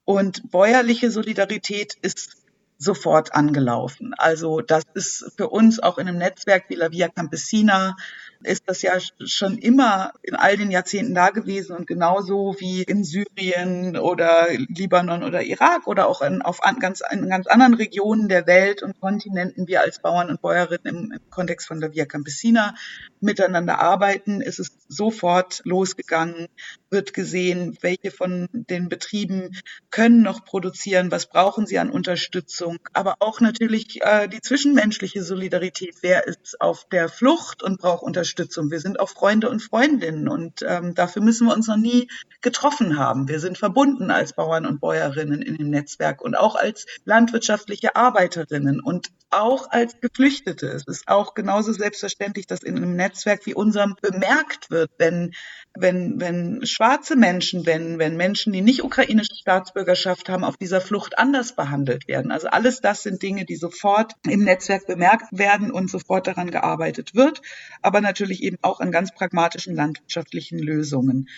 Und 0.05 0.51
bäuerliche 0.51 1.11
Solidarität 1.11 1.95
ist 2.01 2.44
sofort 2.79 3.35
angelaufen. 3.35 4.15
Also 4.17 4.61
das 4.61 4.85
ist 4.95 5.33
für 5.37 5.49
uns 5.49 5.81
auch 5.81 5.99
in 5.99 6.09
einem 6.09 6.19
Netzwerk 6.19 6.65
wie 6.69 6.75
La 6.75 6.91
Via 6.91 7.09
Campesina 7.09 7.97
ist 8.45 8.65
das 8.67 8.83
ja 8.83 8.93
schon 9.25 9.59
immer 9.59 10.13
in 10.23 10.35
all 10.35 10.57
den 10.57 10.71
Jahrzehnten 10.71 11.15
da 11.15 11.31
gewesen 11.31 11.77
und 11.77 11.87
genauso 11.87 12.57
wie 12.59 12.83
in 12.83 13.05
Syrien 13.05 13.97
oder 13.97 14.49
Libanon 14.69 15.23
oder 15.23 15.43
Irak 15.43 15.87
oder 15.87 16.09
auch 16.09 16.23
in, 16.23 16.43
auf 16.43 16.63
an, 16.63 16.79
ganz, 16.79 17.03
in 17.11 17.29
ganz 17.29 17.47
anderen 17.47 17.75
Regionen 17.75 18.29
der 18.29 18.47
Welt 18.47 18.83
und 18.83 19.01
Kontinenten 19.01 19.67
wir 19.67 19.81
als 19.81 20.01
Bauern 20.01 20.31
und 20.31 20.41
Bäuerinnen 20.41 20.85
im, 20.85 21.13
im 21.13 21.31
Kontext 21.31 21.67
von 21.67 21.81
La 21.81 21.93
Via 21.93 22.05
Campesina 22.05 22.75
miteinander 23.21 23.81
arbeiten, 23.81 24.41
ist 24.41 24.59
es 24.59 24.77
sofort 24.89 25.63
losgegangen, 25.65 26.49
wird 26.91 27.15
gesehen, 27.15 27.77
welche 27.81 28.11
von 28.11 28.49
den 28.53 28.89
Betrieben 28.89 29.57
können 29.91 30.23
noch 30.23 30.45
produzieren, 30.45 31.11
was 31.11 31.29
brauchen 31.29 31.67
sie 31.67 31.79
an 31.79 31.91
Unterstützung, 31.91 32.79
aber 32.93 33.17
auch 33.21 33.41
natürlich 33.41 34.03
äh, 34.03 34.29
die 34.29 34.41
zwischenmenschliche 34.41 35.23
Solidarität. 35.23 35.97
Wer 36.03 36.27
ist 36.27 36.61
auf 36.61 36.87
der 36.89 37.09
Flucht 37.09 37.63
und 37.63 37.81
braucht 37.81 38.03
Unterstützung? 38.03 38.34
Wir 38.39 38.81
sind 38.81 39.01
auch 39.01 39.09
Freunde 39.09 39.49
und 39.49 39.61
Freundinnen 39.61 40.29
und 40.29 40.65
ähm, 40.67 40.95
dafür 40.95 41.23
müssen 41.23 41.47
wir 41.47 41.55
uns 41.55 41.67
noch 41.67 41.77
nie 41.77 42.09
getroffen 42.41 42.99
haben. 42.99 43.29
Wir 43.29 43.41
sind 43.41 43.59
verbunden 43.59 44.11
als 44.11 44.35
Bauern 44.35 44.67
und 44.67 44.81
Bäuerinnen 44.81 45.43
in 45.43 45.57
dem 45.57 45.71
Netzwerk 45.71 46.21
und 46.23 46.37
auch 46.37 46.57
als 46.57 46.87
landwirtschaftliche 47.05 47.97
Arbeiterinnen 47.97 48.81
und 48.81 49.11
auch 49.35 49.71
als 49.71 50.01
Geflüchtete. 50.01 50.69
Es 50.69 50.87
ist 50.87 51.09
auch 51.09 51.35
genauso 51.35 51.73
selbstverständlich, 51.73 52.47
dass 52.47 52.63
in 52.63 52.77
einem 52.77 52.95
Netzwerk 52.95 53.47
wie 53.47 53.55
unserem 53.55 53.97
bemerkt 54.01 54.71
wird, 54.71 54.91
wenn, 54.99 55.33
wenn, 55.75 56.21
wenn 56.21 56.65
schwarze 56.67 57.17
Menschen, 57.17 57.67
wenn, 57.67 57.99
wenn 57.99 58.17
Menschen, 58.17 58.53
die 58.53 58.61
nicht 58.61 58.85
ukrainische 58.85 59.35
Staatsbürgerschaft 59.35 60.29
haben, 60.29 60.45
auf 60.45 60.57
dieser 60.57 60.81
Flucht 60.81 61.19
anders 61.19 61.57
behandelt 61.57 62.07
werden. 62.07 62.31
Also 62.31 62.49
alles 62.49 62.81
das 62.81 63.03
sind 63.03 63.23
Dinge, 63.23 63.45
die 63.45 63.57
sofort 63.57 64.13
im 64.29 64.45
Netzwerk 64.45 64.87
bemerkt 64.87 65.27
werden 65.33 65.71
und 65.73 65.91
sofort 65.91 66.27
daran 66.27 66.51
gearbeitet 66.51 67.15
wird, 67.15 67.43
aber 67.83 68.01
natürlich 68.15 68.45
eben 68.45 68.59
auch 68.63 68.79
an 68.79 68.93
ganz 68.93 69.13
pragmatischen 69.13 69.75
landwirtschaftlichen 69.75 70.61
Lösungen. 70.61 71.29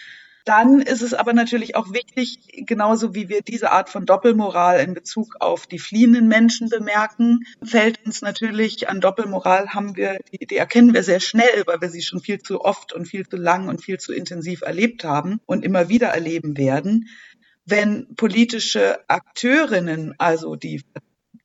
Dann 0.44 0.80
ist 0.80 1.02
es 1.02 1.14
aber 1.14 1.32
natürlich 1.32 1.74
auch 1.74 1.92
wichtig, 1.92 2.38
genauso 2.66 3.14
wie 3.14 3.28
wir 3.28 3.40
diese 3.40 3.72
Art 3.72 3.88
von 3.88 4.06
Doppelmoral 4.06 4.78
in 4.78 4.94
Bezug 4.94 5.36
auf 5.40 5.66
die 5.66 5.80
fliehenden 5.80 6.28
Menschen 6.28 6.68
bemerken, 6.68 7.40
fällt 7.64 8.04
uns 8.06 8.20
natürlich 8.22 8.88
an 8.88 9.00
Doppelmoral 9.00 9.70
haben 9.70 9.96
wir, 9.96 10.20
die, 10.30 10.46
die 10.46 10.56
erkennen 10.56 10.94
wir 10.94 11.02
sehr 11.02 11.18
schnell, 11.18 11.64
weil 11.64 11.80
wir 11.80 11.88
sie 11.88 12.02
schon 12.02 12.20
viel 12.20 12.40
zu 12.40 12.60
oft 12.60 12.92
und 12.92 13.06
viel 13.06 13.26
zu 13.26 13.36
lang 13.36 13.68
und 13.68 13.82
viel 13.82 13.98
zu 13.98 14.12
intensiv 14.12 14.60
erlebt 14.60 15.02
haben 15.02 15.40
und 15.46 15.64
immer 15.64 15.88
wieder 15.88 16.08
erleben 16.08 16.56
werden. 16.56 17.08
Wenn 17.64 18.14
politische 18.14 19.00
Akteurinnen, 19.08 20.14
also 20.18 20.54
die 20.54 20.84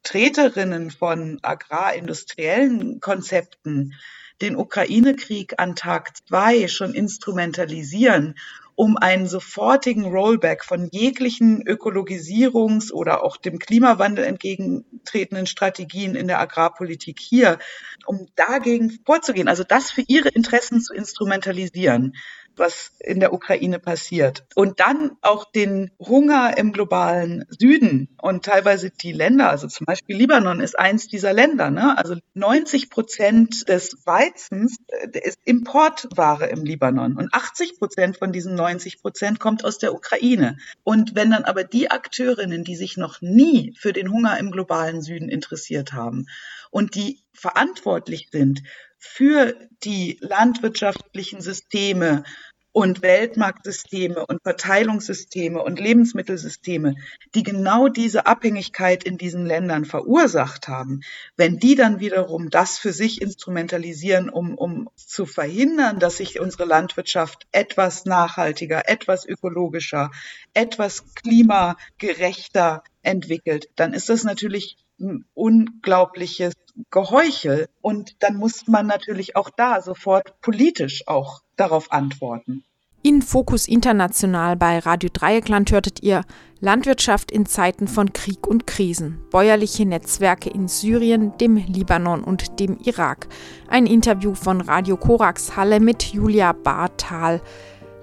Vertreterinnen 0.04 0.92
von 0.92 1.40
agrarindustriellen 1.42 3.00
Konzepten, 3.00 3.94
den 4.42 4.56
Ukraine-Krieg 4.56 5.56
an 5.58 5.76
Tag 5.76 6.18
zwei 6.28 6.68
schon 6.68 6.94
instrumentalisieren 6.94 8.36
um 8.82 8.98
einen 8.98 9.28
sofortigen 9.28 10.06
Rollback 10.06 10.66
von 10.66 10.90
jeglichen 10.92 11.64
Ökologisierungs- 11.64 12.92
oder 12.92 13.24
auch 13.24 13.38
dem 13.38 13.60
Klimawandel 13.60 14.26
entgegentretenden 14.26 15.46
Strategien 15.46 16.16
in 16.16 16.28
der 16.28 16.40
Agrarpolitik 16.40 17.20
hier, 17.20 17.60
um 18.08 18.26
dagegen 18.36 18.90
vorzugehen, 19.06 19.48
also 19.48 19.64
das 19.64 19.92
für 19.92 20.02
ihre 20.08 20.30
Interessen 20.30 20.82
zu 20.82 20.96
instrumentalisieren 20.96 22.14
was 22.56 22.92
in 23.00 23.20
der 23.20 23.34
Ukraine 23.34 23.80
passiert. 23.80 24.46
Und 24.56 24.80
dann 24.80 25.12
auch 25.22 25.46
den 25.52 25.92
Hunger 26.00 26.58
im 26.58 26.72
globalen 26.72 27.46
Süden 27.50 28.10
und 28.22 28.46
teilweise 28.46 28.92
die 28.92 29.12
Länder, 29.12 29.50
also 29.50 29.68
zum 29.68 29.86
Beispiel 29.86 30.16
Libanon 30.16 30.60
ist 30.60 30.78
eins 30.78 31.08
dieser 31.08 31.34
Länder. 31.34 31.70
Ne? 31.70 31.98
Also 31.98 32.16
90 32.34 32.90
Prozent 32.90 33.70
des 33.70 33.98
Weizens 34.06 34.78
äh, 34.88 35.20
ist 35.20 35.40
Importware 35.46 36.48
im 36.48 36.64
Libanon 36.64 37.16
und 37.16 37.34
80 37.34 37.80
Prozent 37.80 38.18
von 38.18 38.32
diesen 38.32 38.56
90 38.56 38.71
Prozent 39.02 39.40
kommt 39.40 39.66
aus 39.66 39.78
der 39.78 39.94
Ukraine. 39.94 40.58
Und 40.84 41.16
wenn 41.16 41.32
dann 41.32 41.44
aber 41.44 41.64
die 41.64 41.92
Akteurinnen, 41.92 42.64
die 42.64 42.76
sich 42.76 42.98
noch 42.98 43.22
nie 43.22 43.74
für 43.78 43.94
den 43.94 44.12
Hunger 44.12 44.38
im 44.40 44.52
globalen 44.52 45.02
Süden 45.02 45.30
interessiert 45.30 45.94
haben 45.94 46.28
und 46.70 46.96
die 46.96 47.20
verantwortlich 47.34 48.30
sind 48.32 48.64
für 48.98 49.56
die 49.84 50.18
landwirtschaftlichen 50.22 51.42
Systeme, 51.42 52.24
und 52.72 53.02
Weltmarktsysteme 53.02 54.26
und 54.26 54.42
Verteilungssysteme 54.44 55.62
und 55.62 55.80
Lebensmittelsysteme, 55.80 56.96
die 57.36 57.44
genau 57.44 57.88
diese 57.88 58.26
Abhängigkeit 58.26 59.04
in 59.04 59.18
diesen 59.18 59.46
Ländern 59.46 59.86
verursacht 59.86 60.68
haben, 60.68 61.02
wenn 61.36 61.58
die 61.58 61.76
dann 61.76 62.00
wiederum 62.00 62.50
das 62.50 62.80
für 62.80 62.94
sich 62.94 63.22
instrumentalisieren, 63.22 64.30
um, 64.30 64.56
um 64.56 64.90
zu 64.96 65.26
verhindern, 65.26 66.00
dass 66.00 66.18
sich 66.18 66.40
unsere 66.40 66.66
Landwirtschaft 66.66 67.48
etwas 67.52 68.06
nachhaltiger, 68.06 68.88
etwas 68.88 69.26
ökologischer, 69.26 70.12
etwas 70.54 71.14
klimagerechter 71.16 72.84
entwickelt, 73.02 73.70
dann 73.76 73.94
ist 73.94 74.10
das 74.10 74.24
natürlich 74.24 74.78
ein 75.00 75.26
unglaubliches 75.34 76.54
Geheuchel. 76.90 77.68
Und 77.82 78.16
dann 78.24 78.38
muss 78.38 78.68
man 78.68 78.88
natürlich 78.88 79.36
auch 79.36 79.50
da 79.50 79.82
sofort 79.82 80.40
politisch 80.42 81.08
auch 81.08 81.42
darauf 81.62 81.92
antworten. 81.92 82.64
In 83.04 83.22
Fokus 83.22 83.68
International 83.68 84.56
bei 84.56 84.78
Radio 84.80 85.10
Dreieckland 85.12 85.72
hörtet 85.72 86.04
ihr 86.04 86.24
Landwirtschaft 86.60 87.32
in 87.32 87.48
Zeiten 87.48 87.88
von 87.88 88.14
Krieg 88.14 88.46
und 88.46 88.68
Krisen, 88.68 89.24
bäuerliche 89.32 89.88
Netzwerke 89.88 90.52
in 90.52 90.68
Syrien, 90.68 91.36
dem 91.40 91.56
Libanon 91.56 92.24
und 92.24 92.60
dem 92.60 92.78
Irak. 92.84 93.28
Ein 93.68 93.88
Interview 93.88 94.36
von 94.36 94.62
Radio 94.62 94.98
Korax 94.98 95.56
Halle 95.56 95.80
mit 95.80 96.04
Julia 96.04 96.52
Barthal, 96.52 97.42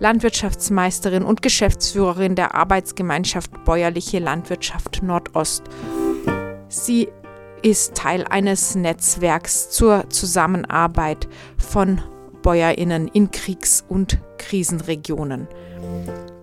Landwirtschaftsmeisterin 0.00 1.22
und 1.22 1.42
Geschäftsführerin 1.42 2.34
der 2.34 2.56
Arbeitsgemeinschaft 2.56 3.64
Bäuerliche 3.64 4.18
Landwirtschaft 4.18 5.02
Nordost. 5.02 5.62
Sie 6.68 7.08
ist 7.62 7.94
Teil 7.94 8.24
eines 8.24 8.74
Netzwerks 8.74 9.70
zur 9.70 10.10
Zusammenarbeit 10.10 11.28
von 11.56 12.00
Bäuerinnen 12.48 13.08
in 13.08 13.30
Kriegs- 13.30 13.84
und 13.86 14.20
Krisenregionen. 14.38 15.48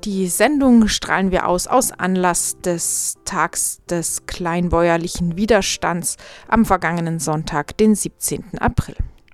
Die 0.03 0.27
Sendung 0.27 0.87
strahlen 0.87 1.31
wir 1.31 1.47
aus 1.47 1.65
aus 1.65 1.91
Anlass 1.91 2.61
des 2.61 3.15
Tags 3.25 3.81
des 3.89 4.27
kleinbäuerlichen 4.27 5.35
Widerstands 5.35 6.17
am 6.47 6.63
vergangenen 6.63 7.17
Sonntag, 7.17 7.75
den 7.77 7.95
17. 7.95 8.59
April. 8.59 8.93